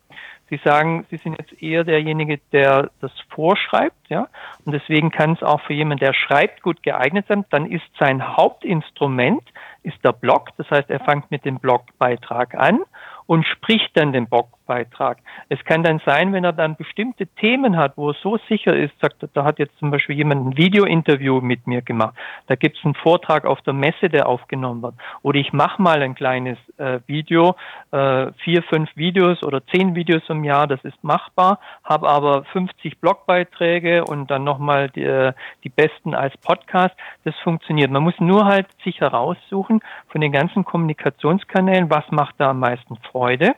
Sie 0.51 0.61
sagen, 0.63 1.07
Sie 1.09 1.17
sind 1.17 1.39
jetzt 1.39 1.63
eher 1.63 1.85
derjenige, 1.85 2.39
der 2.53 2.91
das 3.01 3.13
vorschreibt, 3.31 4.09
ja. 4.09 4.29
Und 4.67 4.73
deswegen 4.73 5.11
kann 5.11 5.33
es 5.33 5.43
auch 5.43 5.63
für 5.63 5.73
jemanden, 5.73 6.05
der 6.05 6.13
schreibt, 6.13 6.63
gut 6.63 6.83
geeignet 6.83 7.27
sein. 7.29 7.47
Dann 7.51 7.65
ist 7.71 7.85
sein 7.99 8.37
Hauptinstrument 8.37 9.43
ist 9.83 10.05
der 10.05 10.13
Blog. 10.13 10.51
Das 10.59 10.71
heißt, 10.71 10.91
er 10.91 11.01
fängt 11.01 11.31
mit 11.31 11.45
dem 11.45 11.59
Blogbeitrag 11.59 12.55
an 12.55 12.81
und 13.27 13.47
spricht 13.47 13.97
dann 13.97 14.13
den 14.13 14.29
Blogbeitrag. 14.73 15.19
Es 15.49 15.63
kann 15.65 15.83
dann 15.83 16.01
sein, 16.05 16.33
wenn 16.33 16.45
er 16.45 16.53
dann 16.53 16.77
bestimmte 16.77 17.27
Themen 17.27 17.77
hat, 17.77 17.97
wo 17.97 18.11
er 18.11 18.17
so 18.23 18.39
sicher 18.49 18.75
ist, 18.75 18.93
sagt, 19.01 19.17
da 19.35 19.45
hat 19.45 19.59
jetzt 19.59 19.77
zum 19.79 19.91
Beispiel 19.91 20.17
jemand 20.17 20.47
ein 20.47 20.57
Video-Interview 20.57 21.41
mit 21.41 21.67
mir 21.67 21.83
gemacht. 21.83 22.15
Da 22.47 22.55
gibt 22.55 22.79
es 22.79 22.85
einen 22.85 22.95
Vortrag 22.95 23.45
auf 23.45 23.61
der 23.63 23.75
Messe, 23.75 24.09
der 24.09 24.29
aufgenommen 24.29 24.83
wird. 24.83 24.95
Oder 25.23 25.39
ich 25.39 25.53
mache 25.53 25.81
mal 25.81 26.03
ein 26.03 26.15
kleines 26.15 26.59
äh, 26.79 27.01
Video, 27.07 27.57
äh, 27.91 28.33
vier, 28.45 28.63
fünf 28.63 28.91
Videos 28.97 29.43
oder 29.43 29.65
zehn 29.67 29.95
Videos 29.95 30.23
im 30.29 30.45
Jahr, 30.45 30.67
das 30.67 30.83
ist 30.85 31.03
machbar, 31.03 31.59
habe 31.85 32.09
aber 32.09 32.45
50 32.45 33.01
Blogbeiträge 33.01 34.05
und 34.05 34.31
dann 34.31 34.45
nochmal 34.45 34.89
die, 34.91 35.05
äh, 35.05 35.33
die 35.65 35.69
besten 35.69 36.15
als 36.15 36.37
Podcast. 36.39 36.95
Das 37.25 37.35
funktioniert. 37.43 37.91
Man 37.91 38.03
muss 38.03 38.19
nur 38.19 38.47
halt 38.47 38.67
sich 38.85 39.01
heraussuchen 39.01 39.81
von 40.09 40.21
den 40.21 40.33
ganzen 40.33 40.65
Kommunikationskanälen, 40.65 41.91
was 41.91 42.05
macht 42.11 42.37
da 42.39 42.51
am 42.51 42.61
meisten 42.61 42.97
Freude. 43.11 43.55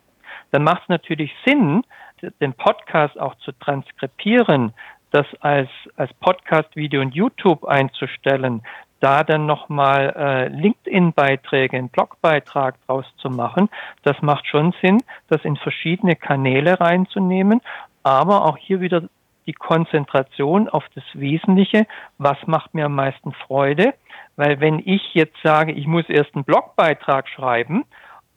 Dann 0.54 0.62
macht 0.62 0.82
es 0.82 0.88
natürlich 0.88 1.32
Sinn, 1.44 1.82
den 2.40 2.52
Podcast 2.52 3.18
auch 3.18 3.34
zu 3.38 3.50
transkribieren, 3.58 4.72
das 5.10 5.26
als, 5.40 5.68
als 5.96 6.14
Podcast-Video 6.20 7.00
und 7.00 7.12
YouTube 7.12 7.64
einzustellen, 7.64 8.62
da 9.00 9.24
dann 9.24 9.46
nochmal 9.46 10.14
äh, 10.16 10.48
LinkedIn-Beiträge, 10.50 11.76
einen 11.76 11.88
Blogbeitrag 11.88 12.76
draus 12.86 13.04
zu 13.16 13.30
machen, 13.30 13.68
das 14.04 14.22
macht 14.22 14.46
schon 14.46 14.72
Sinn, 14.80 15.02
das 15.26 15.44
in 15.44 15.56
verschiedene 15.56 16.14
Kanäle 16.14 16.78
reinzunehmen, 16.78 17.60
aber 18.04 18.44
auch 18.44 18.56
hier 18.56 18.80
wieder 18.80 19.02
die 19.46 19.54
Konzentration 19.54 20.68
auf 20.68 20.84
das 20.94 21.02
Wesentliche, 21.14 21.84
was 22.18 22.38
macht 22.46 22.74
mir 22.74 22.84
am 22.84 22.94
meisten 22.94 23.32
Freude, 23.32 23.94
weil 24.36 24.60
wenn 24.60 24.78
ich 24.78 25.14
jetzt 25.14 25.36
sage, 25.42 25.72
ich 25.72 25.88
muss 25.88 26.08
erst 26.08 26.36
einen 26.36 26.44
Blogbeitrag 26.44 27.28
schreiben 27.28 27.84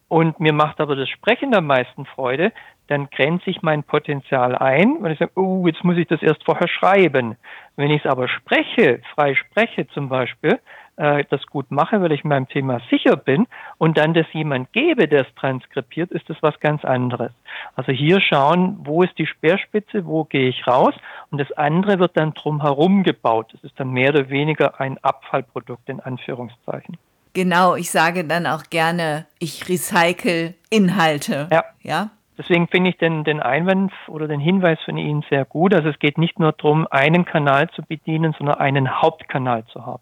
und 0.08 0.40
mir 0.40 0.54
macht 0.54 0.80
aber 0.80 0.96
das 0.96 1.10
Sprechen 1.10 1.56
am 1.56 1.66
meisten 1.66 2.06
Freude, 2.06 2.52
dann 2.88 3.10
grenze 3.10 3.50
ich 3.50 3.62
mein 3.62 3.84
Potenzial 3.84 4.56
ein, 4.56 4.98
weil 5.02 5.12
ich 5.12 5.20
sage, 5.20 5.32
oh, 5.36 5.68
jetzt 5.68 5.84
muss 5.84 5.98
ich 5.98 6.08
das 6.08 6.22
erst 6.22 6.44
vorher 6.46 6.70
schreiben. 6.70 7.36
Wenn 7.76 7.92
ich 7.92 8.06
es 8.06 8.10
aber 8.10 8.28
spreche, 8.30 9.02
frei 9.14 9.36
spreche 9.36 9.88
zum 9.90 10.08
Beispiel, 10.08 10.60
äh, 10.96 11.26
das 11.30 11.46
gut 11.48 11.70
mache, 11.70 12.02
weil 12.02 12.12
ich 12.12 12.24
meinem 12.24 12.48
Thema 12.48 12.80
sicher 12.90 13.18
bin 13.18 13.46
und 13.78 13.98
dann 13.98 14.14
das 14.14 14.26
jemand 14.32 14.72
gebe, 14.74 15.08
der 15.08 15.28
es 15.28 15.36
transkribiert, 15.36 16.12
ist 16.12 16.30
das 16.30 16.38
was 16.42 16.60
ganz 16.60 16.86
anderes. 16.86 17.32
Also 17.76 17.92
hier 17.92 18.22
schauen, 18.22 18.78
wo 18.80 19.04
ist 19.04 19.18
die 19.18 19.28
Speerspitze, 19.28 20.06
wo 20.06 20.24
gehe 20.24 20.50
ich 20.50 20.66
raus 20.66 20.96
und 21.30 21.40
das 21.40 21.52
andere 21.52 22.00
wird 22.00 22.18
dann 22.18 22.34
drumherum 22.34 23.04
gebaut. 23.04 23.50
Das 23.52 23.64
ist 23.64 23.80
dann 23.80 23.92
mehr 23.92 24.10
oder 24.10 24.30
weniger 24.30 24.80
ein 24.80 24.98
Abfallprodukt 25.04 25.90
in 25.90 26.00
Anführungszeichen. 26.00 26.98
Genau, 27.38 27.76
ich 27.76 27.92
sage 27.92 28.26
dann 28.26 28.48
auch 28.48 28.64
gerne, 28.72 29.28
ich 29.38 29.70
recycle 29.70 30.56
Inhalte. 30.72 31.48
Ja. 31.52 31.66
ja? 31.84 32.10
Deswegen 32.36 32.68
finde 32.68 32.90
ich 32.90 32.98
den, 32.98 33.24
den 33.26 33.42
Einwand 33.42 33.94
oder 34.08 34.28
den 34.28 34.40
Hinweis 34.40 34.80
von 34.84 34.98
Ihnen 34.98 35.24
sehr 35.30 35.46
gut. 35.46 35.72
Also 35.76 35.90
es 35.90 36.00
geht 36.00 36.18
nicht 36.18 36.40
nur 36.40 36.54
darum, 36.54 36.88
einen 36.90 37.26
Kanal 37.26 37.70
zu 37.70 37.84
bedienen, 37.84 38.34
sondern 38.36 38.56
einen 38.56 39.04
Hauptkanal 39.04 39.64
zu 39.72 39.86
haben. 39.86 40.02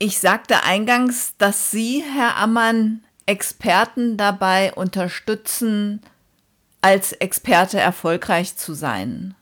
Ich 0.00 0.18
sagte 0.18 0.64
eingangs, 0.64 1.36
dass 1.36 1.70
Sie, 1.70 2.02
Herr 2.16 2.36
Ammann, 2.36 3.04
Experten 3.26 4.16
dabei 4.16 4.72
unterstützen, 4.72 6.02
als 6.82 7.12
Experte 7.12 7.78
erfolgreich 7.78 8.56
zu 8.56 8.74
sein. 8.74 9.36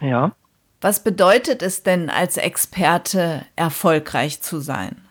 Ja. 0.00 0.32
Was 0.80 1.04
bedeutet 1.04 1.62
es 1.62 1.84
denn, 1.84 2.10
als 2.10 2.36
Experte 2.36 3.46
erfolgreich 3.54 4.42
zu 4.42 4.58
sein? 4.58 5.07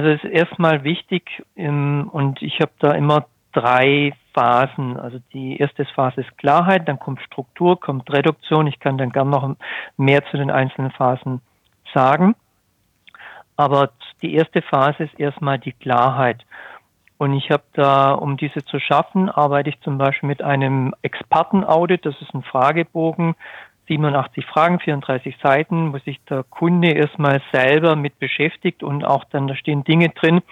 Also 0.00 0.12
es 0.12 0.24
ist 0.24 0.30
erstmal 0.30 0.82
wichtig 0.82 1.44
ähm, 1.56 2.08
und 2.10 2.40
ich 2.40 2.58
habe 2.62 2.72
da 2.78 2.92
immer 2.92 3.26
drei 3.52 4.14
Phasen. 4.32 4.96
Also 4.96 5.18
die 5.34 5.58
erste 5.58 5.84
Phase 5.84 6.22
ist 6.22 6.38
Klarheit, 6.38 6.88
dann 6.88 6.98
kommt 6.98 7.20
Struktur, 7.20 7.78
kommt 7.78 8.10
Reduktion. 8.10 8.66
Ich 8.66 8.80
kann 8.80 8.96
dann 8.96 9.10
gern 9.10 9.28
noch 9.28 9.56
mehr 9.98 10.24
zu 10.30 10.38
den 10.38 10.50
einzelnen 10.50 10.90
Phasen 10.90 11.42
sagen. 11.92 12.34
Aber 13.56 13.90
die 14.22 14.32
erste 14.32 14.62
Phase 14.62 15.04
ist 15.04 15.20
erstmal 15.20 15.58
die 15.58 15.72
Klarheit. 15.72 16.46
Und 17.18 17.34
ich 17.34 17.50
habe 17.50 17.64
da, 17.74 18.12
um 18.12 18.38
diese 18.38 18.64
zu 18.64 18.80
schaffen, 18.80 19.28
arbeite 19.28 19.68
ich 19.68 19.78
zum 19.82 19.98
Beispiel 19.98 20.30
mit 20.30 20.42
einem 20.42 20.94
Expertenaudit. 21.02 22.06
Das 22.06 22.18
ist 22.22 22.32
ein 22.32 22.42
Fragebogen, 22.42 23.34
87 23.90 24.46
Fragen, 24.46 24.78
34 24.78 25.36
Seiten, 25.42 25.92
wo 25.92 25.98
sich 25.98 26.20
der 26.30 26.44
Kunde 26.44 26.92
erstmal 26.92 27.42
selber 27.52 27.96
mit 27.96 28.18
beschäftigt 28.20 28.84
und 28.84 29.04
auch 29.04 29.24
dann, 29.24 29.48
da 29.48 29.56
stehen 29.56 29.82
Dinge 29.82 30.10
drin, 30.10 30.42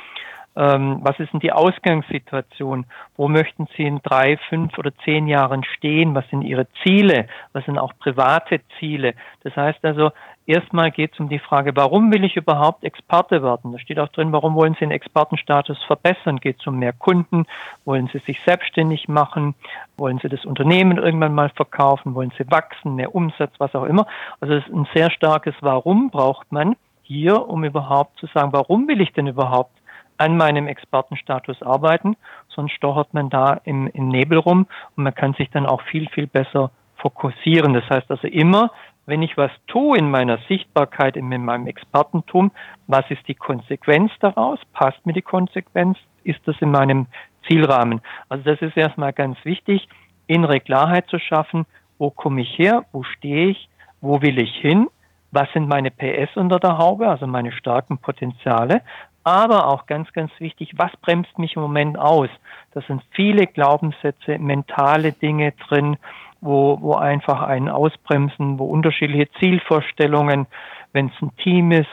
ähm, 0.58 0.98
was 1.02 1.18
ist 1.20 1.32
denn 1.32 1.38
die 1.38 1.52
Ausgangssituation? 1.52 2.84
Wo 3.16 3.28
möchten 3.28 3.68
Sie 3.76 3.84
in 3.84 4.00
drei, 4.02 4.36
fünf 4.48 4.76
oder 4.76 4.90
zehn 5.04 5.28
Jahren 5.28 5.62
stehen? 5.62 6.16
Was 6.16 6.28
sind 6.30 6.42
Ihre 6.42 6.66
Ziele? 6.82 7.28
Was 7.52 7.64
sind 7.64 7.78
auch 7.78 7.92
private 8.00 8.60
Ziele? 8.78 9.14
Das 9.44 9.54
heißt 9.54 9.84
also, 9.84 10.10
erstmal 10.46 10.90
geht 10.90 11.12
es 11.12 11.20
um 11.20 11.28
die 11.28 11.38
Frage, 11.38 11.76
warum 11.76 12.12
will 12.12 12.24
ich 12.24 12.34
überhaupt 12.34 12.82
Experte 12.82 13.40
werden? 13.40 13.70
Da 13.70 13.78
steht 13.78 14.00
auch 14.00 14.08
drin, 14.08 14.32
warum 14.32 14.56
wollen 14.56 14.74
Sie 14.74 14.80
den 14.80 14.90
Expertenstatus 14.90 15.80
verbessern? 15.84 16.40
Geht 16.40 16.58
es 16.58 16.66
um 16.66 16.80
mehr 16.80 16.92
Kunden? 16.92 17.46
Wollen 17.84 18.10
Sie 18.12 18.18
sich 18.18 18.40
selbstständig 18.44 19.06
machen? 19.06 19.54
Wollen 19.96 20.18
Sie 20.20 20.28
das 20.28 20.44
Unternehmen 20.44 20.98
irgendwann 20.98 21.34
mal 21.34 21.50
verkaufen? 21.50 22.16
Wollen 22.16 22.32
Sie 22.36 22.50
wachsen? 22.50 22.96
Mehr 22.96 23.14
Umsatz? 23.14 23.52
Was 23.58 23.76
auch 23.76 23.84
immer. 23.84 24.08
Also 24.40 24.54
es 24.54 24.66
ist 24.66 24.74
ein 24.74 24.88
sehr 24.92 25.12
starkes 25.12 25.54
Warum 25.60 26.10
braucht 26.10 26.50
man 26.50 26.74
hier, 27.02 27.48
um 27.48 27.64
überhaupt 27.64 28.18
zu 28.18 28.26
sagen, 28.26 28.52
warum 28.52 28.88
will 28.88 29.00
ich 29.00 29.12
denn 29.12 29.28
überhaupt 29.28 29.77
an 30.18 30.37
meinem 30.37 30.66
Expertenstatus 30.66 31.62
arbeiten, 31.62 32.16
sonst 32.48 32.72
stochert 32.72 33.14
man 33.14 33.31
da 33.31 33.61
im, 33.64 33.87
im 33.88 34.09
Nebel 34.09 34.38
rum 34.38 34.66
und 34.96 35.04
man 35.04 35.14
kann 35.14 35.35
sich 35.35 35.50
dann 35.50 35.66
auch 35.66 35.83
viel, 35.83 36.09
viel 36.11 36.26
besser 36.26 36.70
fokussieren. 36.96 37.72
Das 37.74 37.88
heißt 37.88 38.11
also 38.11 38.26
immer, 38.26 38.70
wenn 39.07 39.22
ich 39.22 39.37
was 39.38 39.50
tue 39.68 39.96
in 39.96 40.11
meiner 40.11 40.38
Sichtbarkeit, 40.48 41.16
in 41.16 41.28
meinem 41.28 41.66
Expertentum, 41.66 42.50
was 42.87 43.11
ist 43.11 43.26
die 43.26 43.35
Konsequenz 43.35 44.12
daraus? 44.20 44.59
Passt 44.74 45.04
mir 45.07 45.14
die 45.14 45.22
Konsequenz? 45.22 45.96
Ist 46.24 46.40
das 46.44 46.57
in 46.61 46.70
meinem 46.70 47.07
Zielrahmen? 47.46 48.02
Also 48.28 48.44
das 48.44 48.61
ist 48.61 48.76
erstmal 48.76 49.14
ganz 49.14 49.38
wichtig, 49.44 49.88
innere 50.26 50.61
Klarheit 50.61 51.09
zu 51.09 51.18
schaffen. 51.18 51.64
Wo 51.96 52.11
komme 52.11 52.42
ich 52.42 52.59
her? 52.59 52.85
Wo 52.92 53.02
stehe 53.02 53.48
ich? 53.48 53.70
Wo 54.02 54.20
will 54.20 54.38
ich 54.38 54.54
hin? 54.57 54.88
Was 55.31 55.50
sind 55.52 55.68
meine 55.68 55.90
PS 55.90 56.37
unter 56.37 56.59
der 56.59 56.78
Haube, 56.78 57.09
also 57.09 57.26
meine 57.26 57.52
starken 57.52 57.98
Potenziale? 57.98 58.83
Aber 59.28 59.66
auch 59.66 59.84
ganz, 59.84 60.10
ganz 60.14 60.32
wichtig, 60.38 60.72
was 60.78 60.90
bremst 61.02 61.38
mich 61.38 61.54
im 61.54 61.60
Moment 61.60 61.98
aus? 61.98 62.30
Das 62.72 62.86
sind 62.86 63.02
viele 63.10 63.46
Glaubenssätze, 63.46 64.38
mentale 64.38 65.12
Dinge 65.12 65.52
drin, 65.68 65.98
wo, 66.40 66.80
wo 66.80 66.94
einfach 66.94 67.42
einen 67.42 67.68
ausbremsen, 67.68 68.58
wo 68.58 68.64
unterschiedliche 68.64 69.30
Zielvorstellungen, 69.38 70.46
wenn 70.94 71.08
es 71.08 71.12
ein 71.20 71.36
Team 71.36 71.72
ist, 71.72 71.90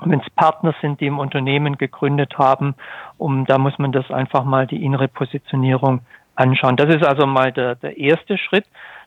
wenn 0.00 0.20
es 0.20 0.28
Partner 0.36 0.74
sind, 0.82 1.00
die 1.00 1.06
im 1.06 1.18
Unternehmen 1.18 1.78
gegründet 1.78 2.36
haben, 2.36 2.74
um 3.16 3.46
da 3.46 3.56
muss 3.56 3.78
man 3.78 3.92
das 3.92 4.10
einfach 4.10 4.44
mal 4.44 4.66
die 4.66 4.84
innere 4.84 5.08
Positionierung 5.08 6.02
anschauen. 6.34 6.76
Das 6.76 6.94
ist 6.94 7.02
also 7.02 7.26
mal 7.26 7.52
der, 7.52 7.76
der 7.76 7.96
erste 7.96 8.36
Schritt. 8.36 8.66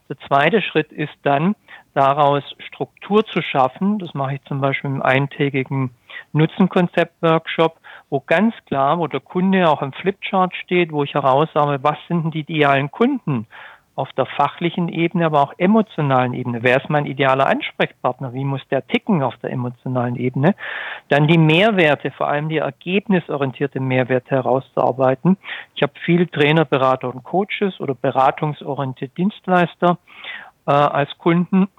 Der 0.09 0.17
zweite 0.27 0.63
Schritt 0.63 0.91
ist 0.91 1.13
dann, 1.21 1.55
daraus 1.93 2.43
Struktur 2.59 3.25
zu 3.25 3.41
schaffen. 3.41 3.99
Das 3.99 4.13
mache 4.13 4.35
ich 4.35 4.43
zum 4.43 4.61
Beispiel 4.61 4.89
im 4.89 5.01
eintägigen 5.01 5.91
Nutzenkonzept-Workshop, 6.33 7.77
wo 8.09 8.19
ganz 8.19 8.53
klar, 8.65 8.99
wo 8.99 9.07
der 9.07 9.19
Kunde 9.19 9.69
auch 9.69 9.81
im 9.81 9.93
Flipchart 9.93 10.55
steht, 10.55 10.91
wo 10.91 11.03
ich 11.03 11.13
herausarbeite, 11.13 11.83
was 11.83 11.97
sind 12.07 12.23
denn 12.23 12.31
die 12.31 12.41
idealen 12.41 12.91
Kunden? 12.91 13.47
auf 13.95 14.11
der 14.13 14.25
fachlichen 14.25 14.89
Ebene, 14.89 15.25
aber 15.27 15.41
auch 15.41 15.53
emotionalen 15.57 16.33
Ebene. 16.33 16.63
Wer 16.63 16.77
ist 16.77 16.89
mein 16.89 17.05
idealer 17.05 17.47
Ansprechpartner? 17.47 18.33
Wie 18.33 18.43
muss 18.43 18.61
der 18.69 18.85
ticken 18.87 19.21
auf 19.21 19.37
der 19.37 19.51
emotionalen 19.51 20.15
Ebene? 20.15 20.55
Dann 21.09 21.27
die 21.27 21.37
Mehrwerte, 21.37 22.09
vor 22.11 22.27
allem 22.27 22.49
die 22.49 22.57
ergebnisorientierte 22.57 23.79
Mehrwerte 23.79 24.31
herauszuarbeiten. 24.31 25.37
Ich 25.75 25.83
habe 25.83 25.93
viel 26.03 26.25
Trainer, 26.27 26.65
Berater 26.65 27.13
und 27.13 27.23
Coaches 27.23 27.79
oder 27.79 27.93
beratungsorientierte 27.93 29.13
Dienstleister 29.15 29.99
äh, 30.65 30.71
als 30.71 31.09
Kunden. 31.17 31.67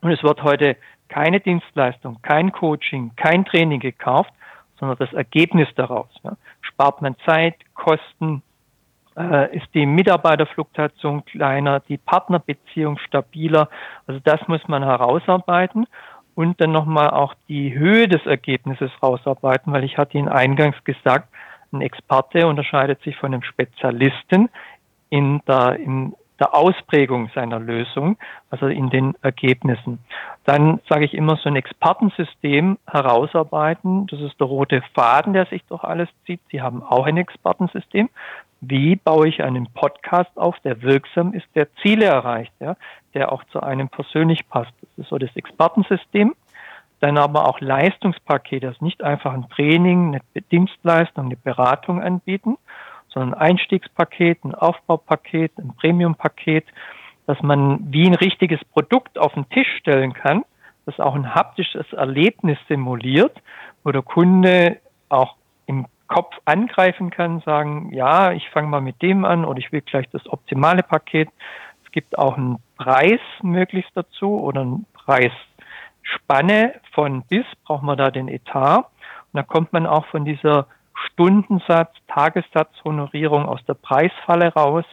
Und 0.00 0.10
es 0.10 0.22
wird 0.22 0.42
heute 0.42 0.76
keine 1.08 1.40
Dienstleistung, 1.40 2.20
kein 2.22 2.52
Coaching, 2.52 3.12
kein 3.16 3.44
Training 3.44 3.80
gekauft, 3.80 4.32
sondern 4.78 4.98
das 4.98 5.12
Ergebnis 5.12 5.68
daraus. 5.76 6.08
Ja. 6.22 6.36
Spart 6.60 7.02
man 7.02 7.16
Zeit, 7.24 7.54
Kosten, 7.74 8.42
äh, 9.16 9.56
ist 9.56 9.66
die 9.74 9.86
Mitarbeiterfluktuation 9.86 11.24
kleiner, 11.24 11.80
die 11.80 11.96
Partnerbeziehung 11.96 12.98
stabiler. 12.98 13.68
Also 14.06 14.20
das 14.22 14.46
muss 14.48 14.66
man 14.68 14.82
herausarbeiten 14.82 15.86
und 16.34 16.60
dann 16.60 16.72
nochmal 16.72 17.10
auch 17.10 17.34
die 17.48 17.76
Höhe 17.76 18.08
des 18.08 18.24
Ergebnisses 18.26 18.90
rausarbeiten, 19.02 19.72
weil 19.72 19.84
ich 19.84 19.96
hatte 19.96 20.18
Ihnen 20.18 20.28
eingangs 20.28 20.76
gesagt, 20.84 21.28
ein 21.72 21.80
Experte 21.80 22.46
unterscheidet 22.46 23.02
sich 23.02 23.16
von 23.16 23.32
einem 23.32 23.42
Spezialisten 23.42 24.50
in 25.08 25.40
der, 25.48 25.78
im 25.80 26.14
der 26.38 26.54
Ausprägung 26.54 27.30
seiner 27.34 27.58
Lösung, 27.58 28.16
also 28.50 28.66
in 28.66 28.90
den 28.90 29.14
Ergebnissen. 29.22 29.98
Dann 30.44 30.80
sage 30.88 31.04
ich 31.04 31.14
immer 31.14 31.36
so 31.36 31.48
ein 31.48 31.56
Expertensystem 31.56 32.78
herausarbeiten. 32.86 34.06
Das 34.06 34.20
ist 34.20 34.38
der 34.38 34.46
rote 34.46 34.82
Faden, 34.94 35.32
der 35.32 35.46
sich 35.46 35.64
durch 35.64 35.82
alles 35.82 36.08
zieht. 36.24 36.40
Sie 36.50 36.60
haben 36.60 36.82
auch 36.82 37.06
ein 37.06 37.16
Expertensystem. 37.16 38.08
Wie 38.60 38.96
baue 38.96 39.28
ich 39.28 39.42
einen 39.42 39.66
Podcast 39.72 40.30
auf, 40.36 40.58
der 40.60 40.82
wirksam 40.82 41.34
ist, 41.34 41.46
der 41.54 41.74
Ziele 41.76 42.06
erreicht, 42.06 42.52
ja, 42.60 42.76
der 43.14 43.32
auch 43.32 43.44
zu 43.44 43.60
einem 43.62 43.88
persönlich 43.88 44.48
passt. 44.48 44.72
Das 44.80 45.04
ist 45.04 45.08
so 45.08 45.18
das 45.18 45.34
Expertensystem. 45.36 46.34
Dann 47.00 47.18
aber 47.18 47.46
auch 47.46 47.60
Leistungspakete, 47.60 48.68
also 48.68 48.82
nicht 48.82 49.02
einfach 49.02 49.34
ein 49.34 49.48
Training, 49.50 50.14
eine 50.14 50.42
Dienstleistung, 50.50 51.26
eine 51.26 51.36
Beratung 51.36 52.02
anbieten, 52.02 52.56
sondern 53.16 53.32
ein 53.32 53.52
Einstiegspaket, 53.52 54.44
ein 54.44 54.54
Aufbaupaket, 54.54 55.52
ein 55.56 55.74
Premiumpaket, 55.74 56.66
dass 57.26 57.40
man 57.40 57.90
wie 57.90 58.06
ein 58.06 58.14
richtiges 58.14 58.62
Produkt 58.66 59.18
auf 59.18 59.32
den 59.32 59.48
Tisch 59.48 59.74
stellen 59.78 60.12
kann, 60.12 60.44
das 60.84 61.00
auch 61.00 61.14
ein 61.14 61.34
haptisches 61.34 61.90
Erlebnis 61.94 62.58
simuliert, 62.68 63.34
wo 63.82 63.90
der 63.90 64.02
Kunde 64.02 64.80
auch 65.08 65.36
im 65.64 65.86
Kopf 66.08 66.36
angreifen 66.44 67.08
kann, 67.08 67.40
sagen, 67.40 67.90
ja, 67.94 68.32
ich 68.32 68.50
fange 68.50 68.68
mal 68.68 68.82
mit 68.82 69.00
dem 69.00 69.24
an 69.24 69.46
oder 69.46 69.60
ich 69.60 69.72
will 69.72 69.80
gleich 69.80 70.08
das 70.10 70.28
optimale 70.28 70.82
Paket. 70.82 71.30
Es 71.86 71.92
gibt 71.92 72.18
auch 72.18 72.36
einen 72.36 72.58
Preis 72.76 73.20
möglichst 73.40 73.92
dazu 73.94 74.38
oder 74.40 74.60
einen 74.60 74.84
Preisspanne 74.92 76.74
von 76.92 77.22
bis, 77.22 77.46
braucht 77.64 77.82
man 77.82 77.96
da 77.96 78.10
den 78.10 78.28
Etat. 78.28 78.90
Und 79.32 79.38
da 79.38 79.42
kommt 79.42 79.72
man 79.72 79.86
auch 79.86 80.04
von 80.06 80.26
dieser 80.26 80.66
Stundensatz, 81.04 81.94
Tagessatzhonorierung 82.08 83.46
aus 83.46 83.64
der 83.66 83.74
Preisfalle 83.74 84.52
raus. 84.54 84.84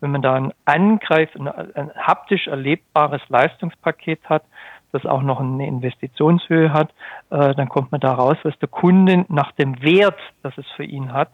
Wenn 0.00 0.12
man 0.12 0.22
da 0.22 0.34
ein 0.34 0.52
Angreif, 0.64 1.34
ein, 1.36 1.48
ein 1.48 1.90
haptisch 1.96 2.46
erlebbares 2.46 3.22
Leistungspaket 3.28 4.20
hat, 4.28 4.44
das 4.92 5.06
auch 5.06 5.22
noch 5.22 5.40
eine 5.40 5.66
Investitionshöhe 5.66 6.72
hat, 6.72 6.90
äh, 7.30 7.54
dann 7.54 7.68
kommt 7.68 7.92
man 7.92 8.00
da 8.00 8.12
raus, 8.12 8.36
was 8.42 8.58
der 8.58 8.68
Kunde 8.68 9.24
nach 9.28 9.52
dem 9.52 9.80
Wert, 9.82 10.18
das 10.42 10.56
es 10.58 10.66
für 10.76 10.84
ihn 10.84 11.12
hat, 11.12 11.30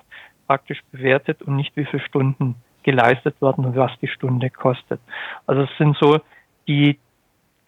praktisch 0.47 0.83
bewertet 0.93 1.43
und 1.43 1.57
nicht 1.57 1.75
wie 1.77 1.85
viele 1.85 2.03
Stunden 2.03 2.57
geleistet 2.83 3.41
werden 3.41 3.65
und 3.65 3.77
was 3.77 3.93
die 4.01 4.09
Stunde 4.09 4.51
kostet. 4.51 5.01
Also 5.47 5.63
es 5.63 5.71
sind 5.79 5.97
so 5.99 6.21
die 6.69 6.99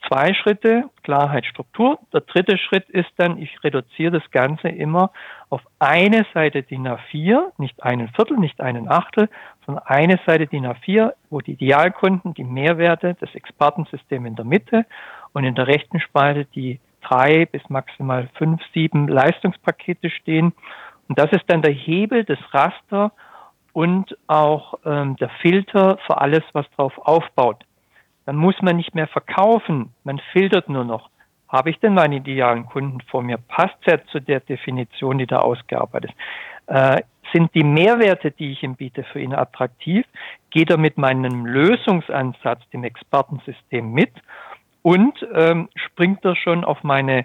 zwei 0.09 0.35
Schritte, 0.35 0.85
Klarheit, 1.03 1.47
Struktur. 1.47 1.99
Der 2.13 2.23
dritte 2.23 2.59
Schritt 2.59 2.89
ist 2.89 3.11
dann, 3.17 3.39
ich 3.39 3.63
reduziere 3.63 4.19
das 4.19 4.31
Ganze 4.31 4.69
immer 4.69 5.13
auf 5.51 5.61
eine 5.79 6.27
Seite 6.35 6.63
DIN 6.63 6.89
A4, 6.89 7.53
nicht 7.59 7.83
einen 7.83 8.09
Viertel, 8.09 8.39
nicht 8.39 8.61
einen 8.61 8.91
Achtel, 8.91 9.29
sondern 9.67 9.85
eine 9.87 10.19
Seite 10.27 10.47
DIN 10.47 10.67
A4, 10.67 11.13
wo 11.31 11.41
die 11.41 11.53
Idealkunden, 11.53 12.35
die 12.35 12.45
Mehrwerte, 12.45 13.17
das 13.21 13.35
Expertensystem 13.35 14.27
in 14.27 14.37
der 14.37 14.45
Mitte 14.45 14.87
und 15.33 15.45
in 15.45 15.55
der 15.55 15.67
rechten 15.67 16.01
Spalte 16.01 16.47
die 16.47 16.81
drei 17.03 17.47
bis 17.47 17.63
maximal 17.69 18.29
fünf, 18.35 18.61
sieben 18.75 19.09
Leistungspakete 19.09 20.11
stehen. 20.11 20.53
Und 21.09 21.19
das 21.19 21.31
ist 21.33 21.45
dann 21.47 21.63
der 21.63 21.73
Hebel, 21.73 22.25
des 22.25 22.39
Raster 22.53 23.13
und 23.73 24.17
auch 24.27 24.75
ähm, 24.85 25.17
der 25.17 25.31
Filter 25.41 25.99
für 26.07 26.21
alles, 26.21 26.43
was 26.53 26.69
drauf 26.77 26.99
aufbaut 26.99 27.65
dann 28.29 28.37
muss 28.37 28.61
man 28.61 28.77
nicht 28.77 28.95
mehr 28.95 29.07
verkaufen, 29.07 29.95
man 30.05 30.21
filtert 30.33 30.69
nur 30.69 30.85
noch. 30.85 31.09
Habe 31.49 31.71
ich 31.71 31.81
denn 31.81 31.95
meinen 31.95 32.13
idealen 32.13 32.67
Kunden 32.67 33.01
vor 33.01 33.23
mir? 33.23 33.39
Passt 33.39 33.79
er 33.87 34.05
zu 34.09 34.21
der 34.21 34.41
Definition, 34.41 35.17
die 35.17 35.27
da 35.27 35.39
ausgearbeitet 35.39 36.11
ist? 36.11 36.75
Äh, 36.75 37.03
sind 37.33 37.55
die 37.55 37.65
Mehrwerte, 37.65 38.31
die 38.31 38.53
ich 38.53 38.63
ihm 38.63 38.77
biete, 38.77 39.03
für 39.05 39.19
ihn 39.19 39.33
attraktiv? 39.33 40.05
Geht 40.51 40.69
er 40.69 40.77
mit 40.77 40.99
meinem 40.99 41.47
Lösungsansatz, 41.47 42.69
dem 42.69 42.85
Expertensystem 42.85 43.91
mit? 43.93 44.13
Und 44.83 45.27
ähm, 45.33 45.71
springt 45.75 46.23
er 46.27 46.37
schon 46.37 46.65
auf 46.65 46.85
meine 46.85 47.25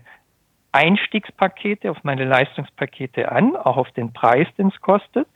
Einstiegspakete, 0.72 1.92
auf 1.92 2.02
meine 2.04 2.24
Leistungspakete 2.24 3.30
an, 3.30 3.58
auch 3.58 3.76
auf 3.76 3.92
den 3.92 4.13
Preis, 4.13 4.48
den 4.58 4.70
es 4.70 4.80
kostet? 4.80 5.28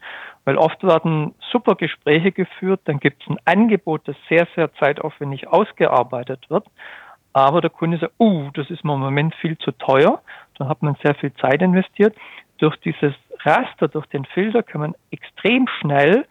Weil 0.47 0.57
oft 0.57 0.81
werden 0.81 1.35
super 1.51 1.75
Gespräche 1.75 2.31
geführt, 2.31 2.79
dann 2.85 3.01
gibt 3.01 3.21
es 3.21 3.29
ein 3.29 3.37
Angebot, 3.43 4.07
das 4.07 4.15
sehr, 4.29 4.47
sehr 4.55 4.73
zeitaufwendig 4.75 5.45
ausgearbeitet 5.49 6.49
wird. 6.49 6.65
Aber 7.33 7.59
der 7.59 7.69
Kunde 7.69 7.97
sagt, 7.97 8.13
uh, 8.17 8.49
das 8.53 8.69
ist 8.69 8.85
mir 8.85 8.93
im 8.93 9.01
Moment 9.01 9.35
viel 9.35 9.57
zu 9.57 9.73
teuer. 9.73 10.21
Dann 10.57 10.69
hat 10.69 10.81
man 10.81 10.95
sehr 11.03 11.15
viel 11.15 11.33
Zeit 11.33 11.61
investiert. 11.61 12.15
Durch 12.59 12.77
dieses 12.77 13.13
Raster, 13.43 13.89
durch 13.89 14.05
den 14.05 14.23
Filter 14.23 14.63
kann 14.63 14.79
man 14.79 14.95
extrem 15.11 15.67
schnell 15.81 16.25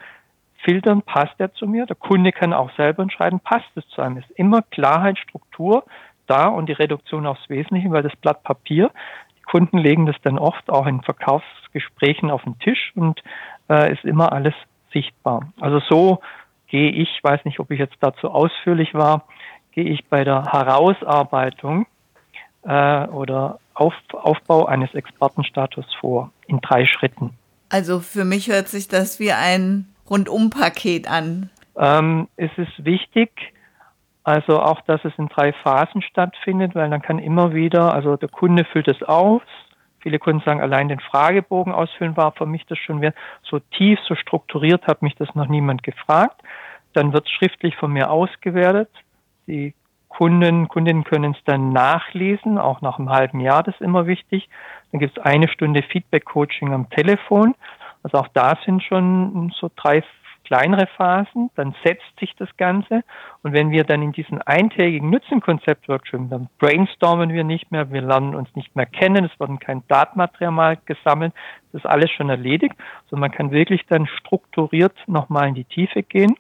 filtern, 0.64 1.02
passt 1.02 1.35
er 1.37 1.52
zu 1.52 1.66
mir. 1.66 1.85
Der 1.85 1.96
Kunde 1.96 2.33
kann 2.33 2.55
auch 2.55 2.74
selber 2.74 3.02
entscheiden, 3.02 3.40
passt 3.40 3.68
es 3.74 3.87
zu 3.88 4.00
einem. 4.00 4.16
Es 4.16 4.24
ist 4.31 4.38
immer 4.38 4.62
Klarheit, 4.62 5.18
Struktur 5.18 5.85
da 6.26 6.46
und 6.46 6.70
die 6.70 6.72
Reduktion 6.72 7.26
aufs 7.26 7.50
Wesentliche, 7.50 7.90
weil 7.90 8.02
das 8.02 8.16
Blatt 8.16 8.42
Papier, 8.44 8.90
die 9.37 9.42
Kunden 9.42 9.76
legen 9.76 10.07
das 10.07 10.16
dann 10.22 10.38
oft 10.38 10.70
auch 10.70 10.87
in 10.87 11.02
Verkaufsgesprächen 11.02 12.31
auf 12.31 12.44
den 12.44 12.59
Tisch 12.61 12.92
und 12.94 13.22
äh, 13.68 13.92
ist 13.92 14.05
immer 14.05 14.33
alles 14.33 14.55
sichtbar. 14.92 15.52
Also 15.61 15.81
so 15.81 16.20
gehe 16.68 16.90
ich, 16.90 17.09
weiß 17.22 17.44
nicht, 17.44 17.61
ob 17.61 17.70
ich 17.70 17.79
jetzt 17.79 17.96
dazu 18.00 18.31
ausführlich 18.31 18.94
war, 18.94 19.24
gehe 19.72 19.85
ich 19.85 20.05
bei 20.07 20.24
der 20.24 20.44
Herausarbeitung 20.52 21.87
äh, 22.64 23.07
oder 23.09 23.59
Auf, 23.74 23.94
Aufbau 24.12 24.64
eines 24.66 24.94
Expertenstatus 24.94 25.87
vor 26.00 26.31
in 26.46 26.61
drei 26.61 26.87
Schritten. 26.87 27.31
Also 27.68 28.00
für 28.00 28.24
mich 28.24 28.48
hört 28.48 28.68
sich 28.68 28.88
das 28.88 29.20
wie 29.20 29.33
ein 29.33 29.87
Rundumpaket 30.09 31.11
an. 31.11 31.50
Ähm, 31.76 32.29
es 32.37 32.50
ist 32.57 32.85
wichtig, 32.85 33.31
also 34.24 34.61
auch, 34.61 34.81
dass 34.83 35.05
es 35.05 35.12
in 35.18 35.29
drei 35.29 35.52
Phasen 35.52 36.02
stattfindet, 36.02 36.74
weil 36.74 36.90
dann 36.90 37.02
kann 37.02 37.18
immer 37.18 37.55
wieder, 37.55 37.92
also 37.92 38.16
der 38.16 38.29
Kunde 38.29 38.64
füllt 38.64 38.88
es 38.88 39.02
aus, 39.02 39.42
Viele 40.07 40.21
Kunden 40.21 40.40
sagen, 40.45 40.61
allein 40.61 40.87
den 40.87 41.01
Fragebogen 41.01 41.73
ausfüllen 41.73 42.16
war 42.16 42.31
für 42.31 42.47
mich 42.47 42.64
das 42.66 42.79
schon 42.79 43.01
wert. 43.01 43.16
So 43.42 43.59
tief, 43.59 43.99
so 44.07 44.14
strukturiert 44.14 44.87
hat 44.87 45.03
mich 45.03 45.16
das 45.16 45.35
noch 45.35 45.49
niemand 45.49 45.83
gefragt. 45.83 46.40
Dann 46.92 47.12
wird 47.12 47.29
schriftlich 47.29 47.75
von 47.75 47.92
mir 47.92 48.09
ausgewertet. 48.09 48.88
Die 49.49 49.75
Kunden, 50.09 50.69
Kundinnen 50.69 51.03
können 51.03 51.33
es 51.33 51.42
dann 51.45 51.71
nachlesen, 51.71 52.57
auch 52.57 52.83
nach 52.83 53.01
einem 53.01 53.11
halben 53.11 53.40
Jahr, 53.40 53.64
das 53.64 53.75
ist 53.75 53.81
immer 53.81 54.07
wichtig. 54.07 54.49
Dann 54.92 55.01
gibt 55.01 55.19
es 55.19 55.25
eine 55.25 55.49
Stunde 55.49 55.83
Feedback-Coaching 55.83 56.73
am 56.73 56.88
Telefon. 56.88 57.57
Also 58.05 58.19
auch 58.19 58.29
da 58.29 58.57
sind 58.64 58.85
schon 58.85 59.53
so 59.59 59.73
drei, 59.75 60.05
kleinere 60.46 60.87
Phasen, 60.87 61.50
dann 61.56 61.74
setzt 61.85 62.18
sich 62.20 62.35
das 62.37 62.48
Ganze. 62.56 63.02
Und 63.42 63.52
wenn 63.52 63.70
wir 63.70 63.85
dann 63.85 64.02
in 64.02 64.12
diesen 64.12 64.40
eintägigen 64.42 65.11
Nutzenkonzept-Workshop, 65.11 66.30
dann 66.30 66.48
brainstormen 66.59 67.30
wir 67.32 67.44
nicht 67.44 67.70
mehr, 67.72 67.90
wir 67.90 68.00
lernen 68.00 68.35
uns 68.35 68.48
nicht 68.54 68.74
mehr 68.76 68.87
kennen, 68.87 69.24
es 69.24 69.40
wird 69.40 69.61
kein 69.61 69.82
Datenmaterial 69.88 70.78
gesammelt, 70.87 71.35
das 71.72 71.82
ist 71.82 71.90
alles 71.90 72.11
schon 72.12 72.30
erledigt, 72.30 72.76
sondern 73.11 73.30
man 73.30 73.37
kann 73.37 73.50
wirklich 73.50 73.85
dann 73.88 74.06
strukturiert 74.06 74.96
nochmal 75.06 75.48
in 75.48 75.54
die 75.54 75.64
Tiefe 75.64 76.02
gehen. 76.02 76.37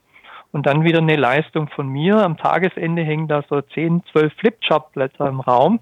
Und 0.52 0.64
dann 0.64 0.84
wieder 0.84 1.00
eine 1.00 1.16
Leistung 1.16 1.68
von 1.68 1.86
mir. 1.88 2.16
Am 2.16 2.38
Tagesende 2.38 3.02
hängen 3.02 3.28
da 3.28 3.42
so 3.50 3.60
10, 3.60 4.04
12 4.12 4.32
Flipchart-Blätter 4.34 5.28
im 5.28 5.40
Raum 5.40 5.80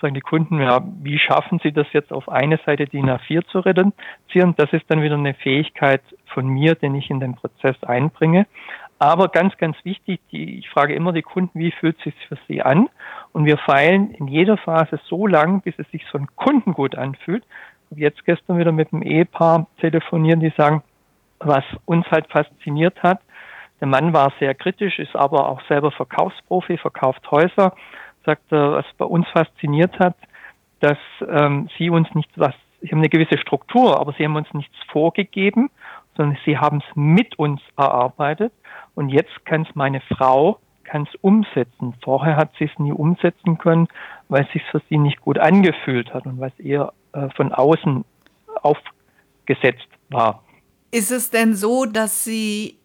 sagen 0.00 0.14
die 0.14 0.20
Kunden, 0.20 0.60
ja, 0.60 0.80
wie 1.02 1.18
schaffen 1.18 1.60
sie 1.62 1.72
das 1.72 1.86
jetzt 1.92 2.12
auf 2.12 2.28
eine 2.28 2.58
Seite 2.64 2.86
DIN 2.86 3.10
A4 3.10 3.46
zu 3.46 3.60
reduzieren? 3.60 4.54
Das 4.56 4.72
ist 4.72 4.84
dann 4.88 5.02
wieder 5.02 5.16
eine 5.16 5.34
Fähigkeit 5.34 6.02
von 6.26 6.46
mir, 6.46 6.74
den 6.74 6.94
ich 6.94 7.10
in 7.10 7.20
den 7.20 7.34
Prozess 7.34 7.76
einbringe. 7.82 8.46
Aber 8.98 9.28
ganz, 9.28 9.56
ganz 9.56 9.76
wichtig, 9.84 10.20
die, 10.30 10.58
ich 10.58 10.70
frage 10.70 10.94
immer 10.94 11.12
die 11.12 11.22
Kunden, 11.22 11.58
wie 11.58 11.72
fühlt 11.72 11.96
es 11.98 12.04
sich 12.04 12.14
für 12.28 12.38
sie 12.48 12.62
an? 12.62 12.88
Und 13.32 13.44
wir 13.44 13.58
feilen 13.58 14.12
in 14.12 14.28
jeder 14.28 14.56
Phase 14.56 15.00
so 15.08 15.26
lang, 15.26 15.62
bis 15.62 15.74
es 15.78 15.90
sich 15.90 16.04
so 16.10 16.18
ein 16.18 16.28
Kunden 16.36 16.72
gut 16.72 16.96
anfühlt. 16.96 17.44
Jetzt 17.90 18.24
gestern 18.24 18.58
wieder 18.58 18.72
mit 18.72 18.92
einem 18.92 19.02
Ehepaar 19.02 19.66
telefonieren, 19.80 20.40
die 20.40 20.52
sagen, 20.56 20.82
was 21.38 21.64
uns 21.84 22.06
halt 22.10 22.28
fasziniert 22.30 23.02
hat. 23.02 23.20
Der 23.80 23.88
Mann 23.88 24.12
war 24.12 24.32
sehr 24.38 24.54
kritisch, 24.54 24.98
ist 24.98 25.14
aber 25.14 25.48
auch 25.48 25.60
selber 25.68 25.90
Verkaufsprofi, 25.90 26.78
verkauft 26.78 27.30
Häuser 27.30 27.74
sagt 28.24 28.50
er, 28.52 28.72
was 28.72 28.86
bei 28.98 29.04
uns 29.04 29.26
fasziniert 29.28 29.98
hat, 29.98 30.16
dass 30.80 30.98
ähm, 31.28 31.68
sie 31.78 31.90
uns 31.90 32.08
nicht 32.14 32.30
was, 32.36 32.54
sie 32.80 32.88
haben 32.88 32.98
eine 32.98 33.08
gewisse 33.08 33.38
Struktur, 33.38 33.98
aber 33.98 34.14
sie 34.16 34.24
haben 34.24 34.36
uns 34.36 34.52
nichts 34.52 34.76
vorgegeben, 34.90 35.70
sondern 36.16 36.38
sie 36.44 36.58
haben 36.58 36.78
es 36.78 36.96
mit 36.96 37.38
uns 37.38 37.60
erarbeitet 37.76 38.52
und 38.94 39.08
jetzt 39.08 39.44
kann 39.44 39.62
es 39.62 39.74
meine 39.74 40.00
Frau 40.00 40.58
kann 40.84 41.08
es 41.10 41.18
umsetzen. 41.22 41.94
Vorher 42.02 42.36
hat 42.36 42.50
sie 42.58 42.64
es 42.64 42.78
nie 42.78 42.92
umsetzen 42.92 43.58
können, 43.58 43.88
weil 44.28 44.44
es 44.44 44.52
sich 44.52 44.62
für 44.70 44.80
sie 44.88 44.98
nicht 44.98 45.20
gut 45.20 45.38
angefühlt 45.38 46.12
hat 46.14 46.26
und 46.26 46.38
weil 46.38 46.52
es 46.56 46.64
eher 46.64 46.92
äh, 47.12 47.28
von 47.30 47.52
außen 47.52 48.04
aufgesetzt 48.62 49.88
war. 50.10 50.42
Ist 50.90 51.10
es 51.10 51.30
denn 51.30 51.54
so, 51.54 51.86
dass 51.86 52.24
Sie 52.24 52.78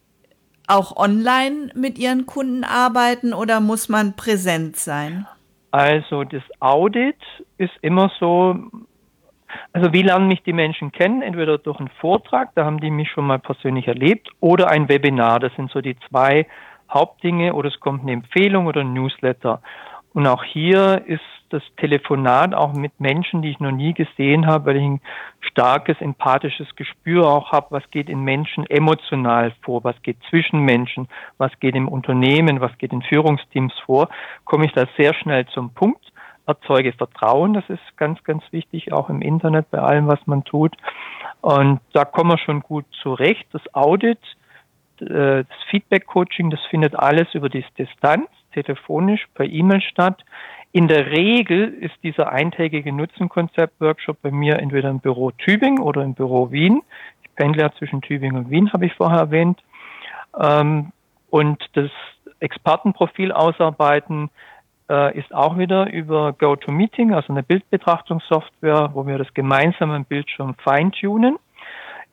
auch 0.66 0.96
online 0.96 1.70
mit 1.74 1.98
Ihren 1.98 2.26
Kunden 2.26 2.64
arbeiten 2.64 3.32
oder 3.32 3.60
muss 3.60 3.88
man 3.88 4.14
präsent 4.14 4.76
sein? 4.76 5.26
Also 5.72 6.24
das 6.24 6.42
Audit 6.58 7.16
ist 7.58 7.72
immer 7.80 8.10
so, 8.18 8.56
also 9.72 9.92
wie 9.92 10.02
lernen 10.02 10.28
mich 10.28 10.42
die 10.42 10.52
Menschen 10.52 10.92
kennen? 10.92 11.22
Entweder 11.22 11.58
durch 11.58 11.78
einen 11.78 11.90
Vortrag, 12.00 12.50
da 12.54 12.64
haben 12.64 12.80
die 12.80 12.90
mich 12.90 13.10
schon 13.10 13.26
mal 13.26 13.38
persönlich 13.38 13.86
erlebt, 13.86 14.28
oder 14.40 14.68
ein 14.68 14.88
Webinar. 14.88 15.38
Das 15.38 15.54
sind 15.54 15.70
so 15.70 15.80
die 15.80 15.96
zwei 16.08 16.46
Hauptdinge 16.90 17.54
oder 17.54 17.68
es 17.68 17.78
kommt 17.80 18.02
eine 18.02 18.12
Empfehlung 18.12 18.66
oder 18.66 18.80
ein 18.80 18.92
Newsletter. 18.92 19.62
Und 20.12 20.26
auch 20.26 20.42
hier 20.42 21.02
ist 21.06 21.20
das 21.50 21.62
Telefonat 21.76 22.54
auch 22.54 22.72
mit 22.72 22.98
Menschen, 23.00 23.42
die 23.42 23.50
ich 23.50 23.60
noch 23.60 23.72
nie 23.72 23.92
gesehen 23.92 24.46
habe, 24.46 24.66
weil 24.66 24.76
ich 24.76 24.84
ein 24.84 25.00
starkes 25.40 26.00
empathisches 26.00 26.68
Gespür 26.76 27.26
auch 27.26 27.52
habe, 27.52 27.66
was 27.70 27.90
geht 27.90 28.08
in 28.08 28.20
Menschen 28.22 28.68
emotional 28.68 29.52
vor, 29.62 29.82
was 29.84 30.00
geht 30.02 30.16
zwischen 30.28 30.60
Menschen, 30.60 31.08
was 31.38 31.50
geht 31.58 31.74
im 31.74 31.88
Unternehmen, 31.88 32.60
was 32.60 32.76
geht 32.78 32.92
in 32.92 33.02
Führungsteams 33.02 33.74
vor, 33.84 34.08
komme 34.44 34.66
ich 34.66 34.72
da 34.72 34.86
sehr 34.96 35.12
schnell 35.14 35.46
zum 35.46 35.74
Punkt, 35.74 36.12
erzeuge 36.46 36.92
Vertrauen, 36.92 37.52
das 37.52 37.68
ist 37.68 37.96
ganz, 37.96 38.22
ganz 38.24 38.42
wichtig, 38.50 38.92
auch 38.92 39.08
im 39.08 39.22
Internet 39.22 39.70
bei 39.70 39.78
allem, 39.78 40.06
was 40.06 40.24
man 40.26 40.44
tut. 40.44 40.76
Und 41.40 41.80
da 41.92 42.04
kommen 42.04 42.30
wir 42.30 42.38
schon 42.38 42.60
gut 42.60 42.84
zurecht. 43.02 43.46
Das 43.52 43.62
Audit, 43.74 44.18
äh, 45.00 45.44
das 45.44 45.62
Feedback-Coaching, 45.70 46.50
das 46.50 46.60
findet 46.68 46.96
alles 46.96 47.32
über 47.34 47.48
die 47.48 47.64
Distanz, 47.78 48.28
telefonisch, 48.52 49.26
per 49.34 49.46
E-Mail 49.46 49.80
statt. 49.80 50.22
In 50.72 50.86
der 50.86 51.10
Regel 51.10 51.74
ist 51.74 51.94
dieser 52.02 52.32
eintägige 52.32 52.92
Nutzenkonzept-Workshop 52.92 54.22
bei 54.22 54.30
mir 54.30 54.58
entweder 54.58 54.90
im 54.90 55.00
Büro 55.00 55.32
Tübingen 55.32 55.80
oder 55.80 56.02
im 56.02 56.14
Büro 56.14 56.52
Wien. 56.52 56.82
Ich 57.22 57.34
pendle 57.34 57.62
ja 57.62 57.72
zwischen 57.72 58.02
Tübingen 58.02 58.36
und 58.36 58.50
Wien, 58.50 58.72
habe 58.72 58.86
ich 58.86 58.94
vorher 58.94 59.18
erwähnt. 59.18 59.60
Ähm, 60.38 60.92
und 61.30 61.64
das 61.72 61.90
Expertenprofil 62.38 63.32
ausarbeiten 63.32 64.30
äh, 64.88 65.16
ist 65.18 65.34
auch 65.34 65.58
wieder 65.58 65.90
über 65.92 66.32
GoToMeeting, 66.32 67.14
also 67.14 67.32
eine 67.32 67.42
Bildbetrachtungssoftware, 67.42 68.90
wo 68.94 69.06
wir 69.06 69.18
das 69.18 69.32
gemeinsame 69.34 70.00
Bildschirm 70.04 70.54
feintunen. 70.62 71.38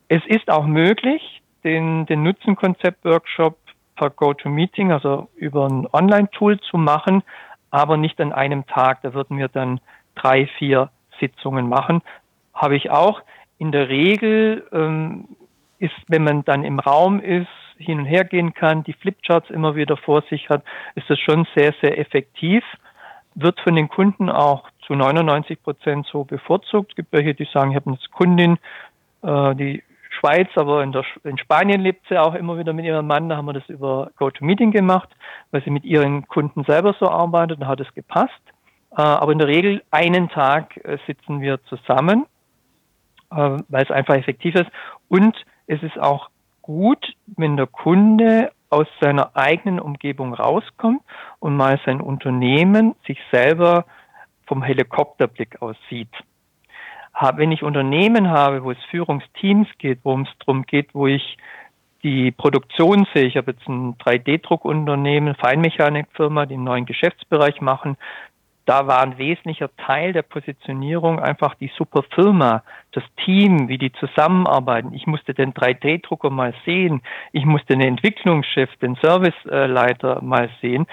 Es 0.07 0.25
ist 0.27 0.49
auch 0.49 0.65
möglich, 0.65 1.41
den, 1.63 2.05
den 2.05 2.23
Nutzenkonzept-Workshop 2.23 3.57
per 3.97 4.11
GoToMeeting, 4.11 4.91
also 4.91 5.27
über 5.35 5.67
ein 5.67 5.87
Online-Tool 5.91 6.59
zu 6.61 6.77
machen, 6.77 7.23
aber 7.69 7.97
nicht 7.97 8.21
an 8.21 8.31
einem 8.31 8.65
Tag. 8.65 9.01
Da 9.01 9.13
würden 9.13 9.37
wir 9.37 9.49
dann 9.49 9.81
drei, 10.15 10.47
vier 10.57 10.89
Sitzungen 11.19 11.67
machen. 11.67 12.01
Habe 12.53 12.75
ich 12.75 12.89
auch. 12.89 13.21
In 13.57 13.71
der 13.71 13.89
Regel 13.89 14.65
ähm, 14.71 15.27
ist, 15.79 15.95
wenn 16.07 16.23
man 16.23 16.45
dann 16.45 16.63
im 16.63 16.79
Raum 16.79 17.19
ist, 17.19 17.47
hin 17.77 17.99
und 17.99 18.05
her 18.05 18.23
gehen 18.23 18.53
kann, 18.53 18.83
die 18.83 18.93
Flipcharts 18.93 19.49
immer 19.49 19.75
wieder 19.75 19.97
vor 19.97 20.23
sich 20.29 20.49
hat, 20.49 20.63
ist 20.95 21.09
das 21.09 21.19
schon 21.19 21.47
sehr, 21.55 21.73
sehr 21.81 21.99
effektiv. 21.99 22.63
Wird 23.35 23.59
von 23.59 23.75
den 23.75 23.87
Kunden 23.87 24.29
auch 24.29 24.69
zu 24.85 24.93
99 24.93 25.61
Prozent 25.61 26.07
so 26.11 26.23
bevorzugt. 26.23 26.91
Es 26.91 26.95
gibt 26.95 27.11
welche, 27.11 27.35
die 27.35 27.47
sagen, 27.53 27.71
ich 27.71 27.75
habe 27.75 27.91
eine 27.91 27.99
Kundin, 28.11 28.57
äh, 29.21 29.55
die 29.55 29.83
Schweiz, 30.19 30.49
aber 30.55 30.83
in, 30.83 30.91
der, 30.91 31.03
in 31.23 31.37
Spanien 31.37 31.81
lebt 31.81 32.07
sie 32.09 32.17
auch 32.17 32.35
immer 32.35 32.57
wieder 32.57 32.73
mit 32.73 32.85
ihrem 32.85 33.07
Mann. 33.07 33.29
Da 33.29 33.37
haben 33.37 33.45
wir 33.45 33.53
das 33.53 33.67
über 33.69 34.11
GoToMeeting 34.17 34.71
gemacht, 34.71 35.09
weil 35.51 35.63
sie 35.63 35.69
mit 35.69 35.85
ihren 35.85 36.27
Kunden 36.27 36.63
selber 36.63 36.95
so 36.99 37.07
arbeitet. 37.09 37.61
Da 37.61 37.67
hat 37.67 37.79
es 37.79 37.93
gepasst. 37.93 38.31
Äh, 38.91 39.01
aber 39.01 39.31
in 39.31 39.39
der 39.39 39.47
Regel 39.47 39.83
einen 39.91 40.29
Tag 40.29 40.77
äh, 40.77 40.97
sitzen 41.07 41.41
wir 41.41 41.63
zusammen, 41.65 42.25
äh, 43.31 43.57
weil 43.67 43.83
es 43.83 43.91
einfach 43.91 44.15
effektiv 44.15 44.55
ist. 44.55 44.69
Und 45.07 45.35
es 45.67 45.81
ist 45.83 45.99
auch 45.99 46.29
gut, 46.61 47.13
wenn 47.35 47.57
der 47.57 47.67
Kunde 47.67 48.51
aus 48.69 48.87
seiner 48.99 49.35
eigenen 49.35 49.79
Umgebung 49.79 50.33
rauskommt 50.33 51.01
und 51.39 51.55
mal 51.55 51.79
sein 51.85 52.01
Unternehmen 52.01 52.95
sich 53.05 53.19
selber 53.31 53.85
vom 54.45 54.63
Helikopterblick 54.63 55.61
aus 55.61 55.75
sieht 55.89 56.11
wenn 57.35 57.51
ich 57.51 57.63
Unternehmen 57.63 58.29
habe, 58.29 58.63
wo 58.63 58.71
es 58.71 58.83
Führungsteams 58.89 59.67
geht, 59.77 59.99
wo 60.03 60.19
es 60.19 60.29
darum 60.39 60.63
geht, 60.63 60.93
wo 60.93 61.07
ich 61.07 61.37
die 62.03 62.31
Produktion 62.31 63.07
sehe, 63.13 63.25
ich 63.25 63.37
habe 63.37 63.51
jetzt 63.51 63.67
ein 63.67 63.95
3D-Druckunternehmen, 63.97 65.35
Feinmechanikfirma, 65.35 66.45
die 66.45 66.53
einen 66.53 66.63
neuen 66.63 66.85
Geschäftsbereich 66.85 67.59
machen, 67.59 67.97
da 68.67 68.85
war 68.85 69.01
ein 69.01 69.17
wesentlicher 69.17 69.69
Teil 69.77 70.11
der 70.11 70.23
Positionierung 70.23 71.21
einfach 71.21 71.55
die 71.55 71.71
super 71.77 72.03
Firma, 72.13 72.63
das 72.91 73.03
Team, 73.23 73.69
wie 73.69 73.77
die 73.77 73.93
zusammenarbeiten. 73.93 74.93
Ich 74.93 75.07
musste 75.07 75.33
den 75.33 75.53
3D-Drucker 75.53 76.29
mal 76.29 76.53
sehen, 76.65 77.01
ich 77.31 77.45
musste 77.45 77.77
den 77.77 77.81
Entwicklungschef, 77.81 78.69
den 78.81 78.95
Serviceleiter 78.95 80.21
mal 80.21 80.49
sehen. 80.61 80.85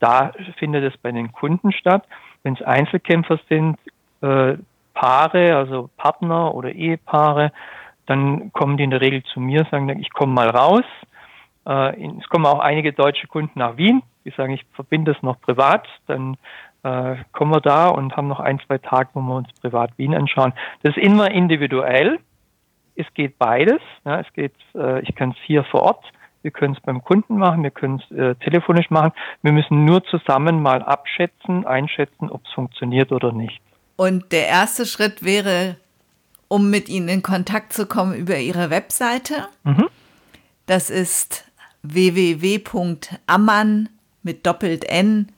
Da 0.00 0.32
findet 0.56 0.84
es 0.84 0.98
bei 0.98 1.12
den 1.12 1.30
Kunden 1.32 1.70
statt. 1.70 2.04
Wenn 2.42 2.54
es 2.54 2.62
Einzelkämpfer 2.62 3.38
sind, 3.50 3.76
äh, 4.22 4.56
Paare, 4.98 5.54
also 5.54 5.90
Partner 5.96 6.52
oder 6.56 6.72
Ehepaare, 6.72 7.52
dann 8.06 8.52
kommen 8.52 8.76
die 8.76 8.82
in 8.82 8.90
der 8.90 9.00
Regel 9.00 9.22
zu 9.22 9.38
mir, 9.38 9.64
sagen, 9.70 9.88
ich 10.00 10.12
komme 10.12 10.32
mal 10.32 10.50
raus. 10.50 10.82
Äh, 11.66 12.04
es 12.18 12.28
kommen 12.28 12.46
auch 12.46 12.58
einige 12.58 12.92
deutsche 12.92 13.28
Kunden 13.28 13.60
nach 13.60 13.76
Wien, 13.76 14.02
die 14.24 14.30
sagen, 14.30 14.52
ich 14.52 14.66
verbinde 14.72 15.12
es 15.12 15.22
noch 15.22 15.40
privat, 15.40 15.86
dann 16.08 16.36
äh, 16.82 17.14
kommen 17.30 17.52
wir 17.52 17.60
da 17.60 17.90
und 17.90 18.16
haben 18.16 18.26
noch 18.26 18.40
ein, 18.40 18.58
zwei 18.66 18.78
Tage, 18.78 19.10
wo 19.14 19.20
wir 19.20 19.36
uns 19.36 19.48
privat 19.60 19.96
Wien 19.98 20.16
anschauen. 20.16 20.52
Das 20.82 20.96
ist 20.96 21.02
immer 21.04 21.30
individuell. 21.30 22.18
Es 22.96 23.06
geht 23.14 23.38
beides. 23.38 23.80
Ja, 24.04 24.18
es 24.18 24.32
geht, 24.32 24.54
äh, 24.74 25.00
ich 25.02 25.14
kann 25.14 25.30
es 25.30 25.36
hier 25.46 25.62
vor 25.62 25.82
Ort, 25.82 26.04
wir 26.42 26.50
können 26.50 26.74
es 26.74 26.80
beim 26.80 27.04
Kunden 27.04 27.38
machen, 27.38 27.62
wir 27.62 27.70
können 27.70 28.02
es 28.02 28.16
äh, 28.16 28.34
telefonisch 28.34 28.90
machen. 28.90 29.12
Wir 29.42 29.52
müssen 29.52 29.84
nur 29.84 30.02
zusammen 30.02 30.60
mal 30.60 30.82
abschätzen, 30.82 31.66
einschätzen, 31.66 32.30
ob 32.30 32.44
es 32.44 32.52
funktioniert 32.52 33.12
oder 33.12 33.30
nicht. 33.30 33.60
Und 33.98 34.30
der 34.30 34.46
erste 34.46 34.86
Schritt 34.86 35.24
wäre, 35.24 35.74
um 36.46 36.70
mit 36.70 36.88
Ihnen 36.88 37.08
in 37.08 37.20
Kontakt 37.20 37.72
zu 37.72 37.84
kommen, 37.84 38.14
über 38.14 38.38
Ihre 38.38 38.70
Webseite. 38.70 39.48
Mhm. 39.64 39.88
Das 40.66 40.88
ist 40.88 41.50
www.ammann 41.82 43.88
mit 44.22 44.46
doppelt 44.46 44.84
n.de. 44.88 45.30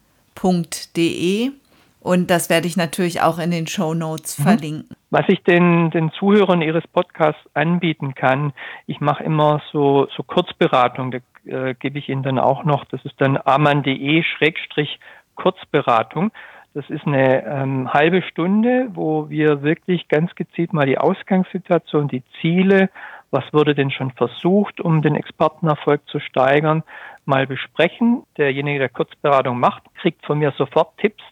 Und 2.00 2.30
das 2.30 2.50
werde 2.50 2.66
ich 2.66 2.76
natürlich 2.76 3.22
auch 3.22 3.38
in 3.38 3.50
den 3.50 3.66
Show 3.66 3.94
Notes 3.94 4.38
mhm. 4.38 4.42
verlinken. 4.42 4.94
Was 5.08 5.24
ich 5.28 5.42
den, 5.44 5.90
den 5.90 6.12
Zuhörern 6.12 6.60
Ihres 6.60 6.86
Podcasts 6.86 7.40
anbieten 7.54 8.14
kann, 8.14 8.52
ich 8.86 9.00
mache 9.00 9.24
immer 9.24 9.62
so, 9.72 10.06
so 10.14 10.22
Kurzberatung, 10.22 11.12
da 11.12 11.20
äh, 11.46 11.72
gebe 11.72 11.98
ich 11.98 12.10
Ihnen 12.10 12.22
dann 12.22 12.38
auch 12.38 12.64
noch, 12.64 12.84
das 12.84 13.02
ist 13.06 13.18
dann 13.22 13.38
amann.de-kurzberatung. 13.42 16.30
Das 16.72 16.88
ist 16.88 17.04
eine 17.04 17.44
ähm, 17.44 17.92
halbe 17.92 18.22
Stunde, 18.22 18.90
wo 18.92 19.28
wir 19.28 19.62
wirklich 19.62 20.06
ganz 20.06 20.32
gezielt 20.36 20.72
mal 20.72 20.86
die 20.86 20.98
Ausgangssituation, 20.98 22.06
die 22.06 22.22
Ziele, 22.40 22.90
was 23.32 23.42
wurde 23.52 23.74
denn 23.74 23.90
schon 23.90 24.12
versucht, 24.12 24.80
um 24.80 25.02
den 25.02 25.16
Expertenerfolg 25.16 26.06
zu 26.06 26.20
steigern, 26.20 26.84
mal 27.24 27.48
besprechen. 27.48 28.22
Derjenige, 28.36 28.78
der 28.78 28.88
Kurzberatung 28.88 29.58
macht, 29.58 29.82
kriegt 29.96 30.24
von 30.24 30.38
mir 30.38 30.52
sofort 30.56 30.96
Tipps, 30.98 31.22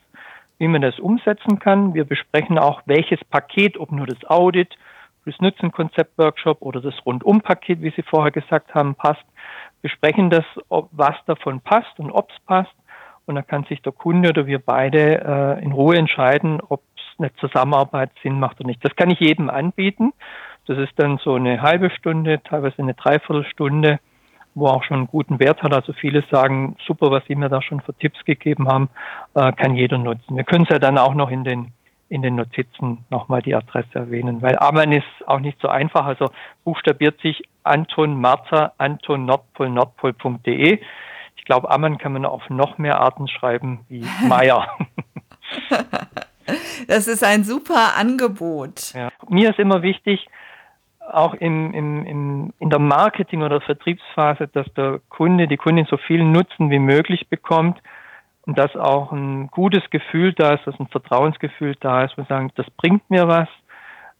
wie 0.58 0.66
man 0.66 0.82
das 0.82 0.98
umsetzen 0.98 1.60
kann. 1.60 1.94
Wir 1.94 2.04
besprechen 2.04 2.58
auch, 2.58 2.82
welches 2.86 3.24
Paket, 3.24 3.78
ob 3.78 3.92
nur 3.92 4.06
das 4.06 4.24
Audit, 4.28 4.76
das 5.24 5.38
Nutzenkonzept-Workshop 5.38 6.62
oder 6.62 6.80
das 6.80 6.94
Rundum-Paket, 7.06 7.80
wie 7.80 7.92
Sie 7.94 8.02
vorher 8.02 8.32
gesagt 8.32 8.74
haben, 8.74 8.96
passt. 8.96 9.24
Besprechen 9.82 10.30
das, 10.30 10.44
ob 10.68 10.88
was 10.90 11.14
davon 11.26 11.60
passt 11.60 11.96
und 12.00 12.10
ob 12.10 12.28
es 12.30 12.40
passt 12.44 12.74
und 13.28 13.34
dann 13.34 13.46
kann 13.46 13.64
sich 13.64 13.82
der 13.82 13.92
Kunde 13.92 14.30
oder 14.30 14.46
wir 14.46 14.58
beide 14.58 15.58
äh, 15.58 15.62
in 15.62 15.72
Ruhe 15.72 15.96
entscheiden, 15.96 16.60
ob 16.68 16.82
es 16.96 17.02
eine 17.18 17.34
Zusammenarbeit 17.36 18.10
Sinn 18.22 18.40
macht 18.40 18.60
oder 18.60 18.68
nicht. 18.68 18.84
Das 18.84 18.96
kann 18.96 19.10
ich 19.10 19.20
jedem 19.20 19.50
anbieten. 19.50 20.12
Das 20.66 20.78
ist 20.78 20.92
dann 20.96 21.18
so 21.18 21.34
eine 21.34 21.62
halbe 21.62 21.90
Stunde, 21.90 22.42
teilweise 22.42 22.78
eine 22.78 22.94
Dreiviertelstunde, 22.94 24.00
wo 24.54 24.66
auch 24.66 24.82
schon 24.84 24.98
einen 24.98 25.06
guten 25.06 25.38
Wert 25.38 25.62
hat. 25.62 25.72
Also 25.72 25.92
viele 25.92 26.24
sagen, 26.30 26.76
super, 26.86 27.10
was 27.10 27.24
Sie 27.26 27.34
mir 27.34 27.48
da 27.48 27.62
schon 27.62 27.80
für 27.80 27.94
Tipps 27.94 28.24
gegeben 28.24 28.68
haben, 28.68 28.88
äh, 29.34 29.52
kann 29.52 29.74
jeder 29.74 29.98
nutzen. 29.98 30.36
Wir 30.36 30.44
können 30.44 30.64
es 30.64 30.70
ja 30.70 30.78
dann 30.78 30.98
auch 30.98 31.14
noch 31.14 31.30
in 31.30 31.44
den 31.44 31.72
in 32.10 32.22
den 32.22 32.36
Notizen 32.36 33.04
nochmal 33.10 33.42
die 33.42 33.54
Adresse 33.54 33.94
erwähnen, 33.94 34.40
weil 34.40 34.58
Amann 34.58 34.92
ist 34.92 35.04
auch 35.26 35.40
nicht 35.40 35.60
so 35.60 35.68
einfach. 35.68 36.06
Also 36.06 36.30
buchstabiert 36.64 37.20
sich 37.20 37.42
Anton 37.64 38.18
Martha 38.18 38.72
Anton 38.78 39.26
Nordpol 39.26 39.68
Nordpol.de 39.68 40.80
glaube, 41.44 41.70
Ammann 41.70 41.98
kann 41.98 42.12
man 42.12 42.24
auf 42.24 42.48
noch 42.50 42.78
mehr 42.78 43.00
Arten 43.00 43.28
schreiben 43.28 43.84
wie 43.88 44.04
Meier. 44.28 44.68
das 46.88 47.08
ist 47.08 47.24
ein 47.24 47.44
super 47.44 47.96
Angebot. 47.96 48.92
Ja. 48.94 49.10
Mir 49.28 49.50
ist 49.50 49.58
immer 49.58 49.82
wichtig, 49.82 50.26
auch 51.12 51.34
im, 51.34 51.72
im, 51.72 52.04
im, 52.04 52.52
in 52.58 52.70
der 52.70 52.78
Marketing- 52.78 53.42
oder 53.42 53.60
Vertriebsphase, 53.60 54.48
dass 54.48 54.66
der 54.74 55.00
Kunde, 55.08 55.48
die 55.48 55.56
Kundin 55.56 55.86
so 55.86 55.96
viel 55.96 56.22
Nutzen 56.22 56.70
wie 56.70 56.78
möglich 56.78 57.28
bekommt 57.28 57.80
und 58.42 58.58
dass 58.58 58.74
auch 58.76 59.12
ein 59.12 59.48
gutes 59.48 59.88
Gefühl 59.90 60.32
da 60.32 60.54
ist, 60.54 60.66
dass 60.66 60.78
ein 60.78 60.88
Vertrauensgefühl 60.88 61.76
da 61.80 62.04
ist, 62.04 62.16
wo 62.16 62.22
wir 62.22 62.26
sagen, 62.26 62.50
das 62.56 62.66
bringt 62.76 63.08
mir 63.10 63.28
was, 63.28 63.48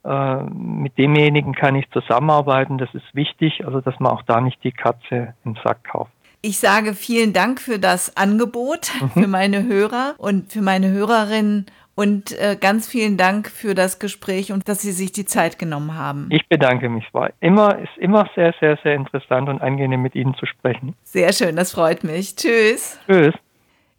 äh, 0.05 0.43
mit 0.45 0.97
demjenigen 0.97 1.55
kann 1.55 1.77
ich 1.77 1.91
zusammenarbeiten, 1.91 2.79
das 2.79 2.93
ist 2.95 3.15
wichtig, 3.15 3.65
also 3.67 3.81
dass 3.81 3.99
man 4.01 4.13
auch 4.13 4.23
da 4.23 4.41
nicht 4.41 4.63
die 4.65 4.73
Katze 4.73 5.35
im 5.45 5.57
Sack 5.65 5.85
kauft. 5.85 6.13
Ich 6.41 6.59
sage 6.59 6.95
vielen 6.95 7.33
Dank 7.33 7.61
für 7.61 7.79
das 7.79 8.17
Angebot 8.17 8.91
mhm. 9.01 9.23
für 9.23 9.27
meine 9.27 9.65
Hörer 9.65 10.15
und 10.19 10.53
für 10.53 10.63
meine 10.63 10.91
Hörerinnen 10.91 11.67
Und 11.99 12.31
äh, 12.39 12.57
ganz 12.61 12.87
vielen 12.87 13.17
Dank 13.17 13.51
für 13.51 13.75
das 13.75 13.99
Gespräch 13.99 14.53
und 14.53 14.69
dass 14.69 14.83
Sie 14.83 14.93
sich 14.93 15.11
die 15.11 15.25
Zeit 15.25 15.59
genommen 15.59 15.97
haben. 15.97 16.29
Ich 16.31 16.47
bedanke 16.49 16.89
mich. 16.89 17.05
Es 17.09 17.13
war 17.13 17.31
immer, 17.41 17.77
ist 17.77 17.99
immer 17.99 18.31
sehr, 18.37 18.55
sehr, 18.61 18.79
sehr 18.85 18.95
interessant 18.95 19.49
und 19.49 19.61
angenehm, 19.61 20.01
mit 20.01 20.15
Ihnen 20.15 20.37
zu 20.37 20.47
sprechen. 20.47 20.95
Sehr 21.03 21.33
schön, 21.33 21.57
das 21.57 21.73
freut 21.73 22.05
mich. 22.05 22.37
Tschüss. 22.37 23.01
Tschüss. 23.09 23.35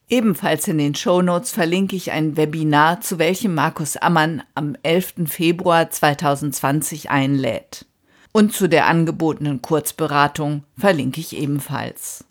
Ebenfalls 0.08 0.66
in 0.70 0.78
den 0.78 0.96
Shownotes 0.96 1.52
verlinke 1.52 1.98
ich 1.98 2.14
ein 2.14 2.38
Webinar, 2.38 3.02
zu 3.02 3.20
welchem 3.20 3.54
Markus 3.54 3.98
Ammann 3.98 4.44
am 4.56 4.78
11. 4.82 5.28
Februar 5.28 5.90
2020 5.90 7.12
einlädt. 7.12 7.86
Und 8.32 8.54
zu 8.54 8.70
der 8.70 8.88
angebotenen 8.88 9.62
Kurzberatung 9.62 10.64
verlinke 10.78 11.20
ich 11.20 11.38
ebenfalls. 11.38 12.24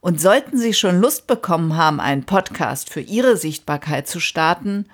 Und 0.00 0.20
sollten 0.20 0.56
Sie 0.56 0.72
schon 0.72 1.00
Lust 1.00 1.26
bekommen 1.26 1.76
haben, 1.76 2.00
einen 2.00 2.24
Podcast 2.24 2.90
für 2.90 3.00
Ihre 3.00 3.36
Sichtbarkeit 3.36 4.08
zu 4.08 4.18
starten, 4.18 4.86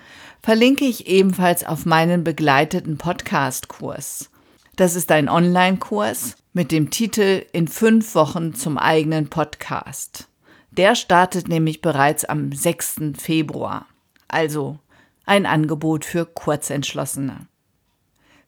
verlinke 0.43 0.85
ich 0.85 1.07
ebenfalls 1.07 1.65
auf 1.65 1.87
meinen 1.87 2.25
begleiteten 2.25 2.99
Podcast-Kurs. 2.99 4.31
Das 4.75 4.97
ist 4.97 5.11
ein 5.13 5.29
Online-Kurs 5.29 6.37
mit 6.53 6.73
dem 6.73 6.91
Titel 6.91 7.45
In 7.53 7.69
fünf 7.69 8.15
Wochen 8.15 8.55
zum 8.55 8.79
eigenen 8.79 9.29
Podcast. 9.29 10.29
Der 10.73 10.95
startet 10.95 11.49
nämlich 11.49 11.81
bereits 11.81 12.25
am 12.25 12.53
6. 12.53 13.13
Februar. 13.17 13.87
Also 14.29 14.79
ein 15.25 15.47
Angebot 15.47 16.05
für 16.05 16.27
Kurzentschlossene. 16.27 17.47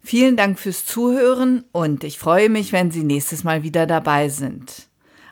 Vielen 0.01 0.37
Dank 0.37 0.59
fürs 0.59 0.85
Zuhören 0.85 1.65
und 1.73 2.05
ich 2.05 2.19
freue 2.19 2.49
mich, 2.49 2.73
wenn 2.73 2.91
Sie 2.91 3.05
nächstes 3.05 3.45
Mal 3.45 3.63
wieder 3.63 3.87
dabei 3.87 4.29
sind. 4.29 4.88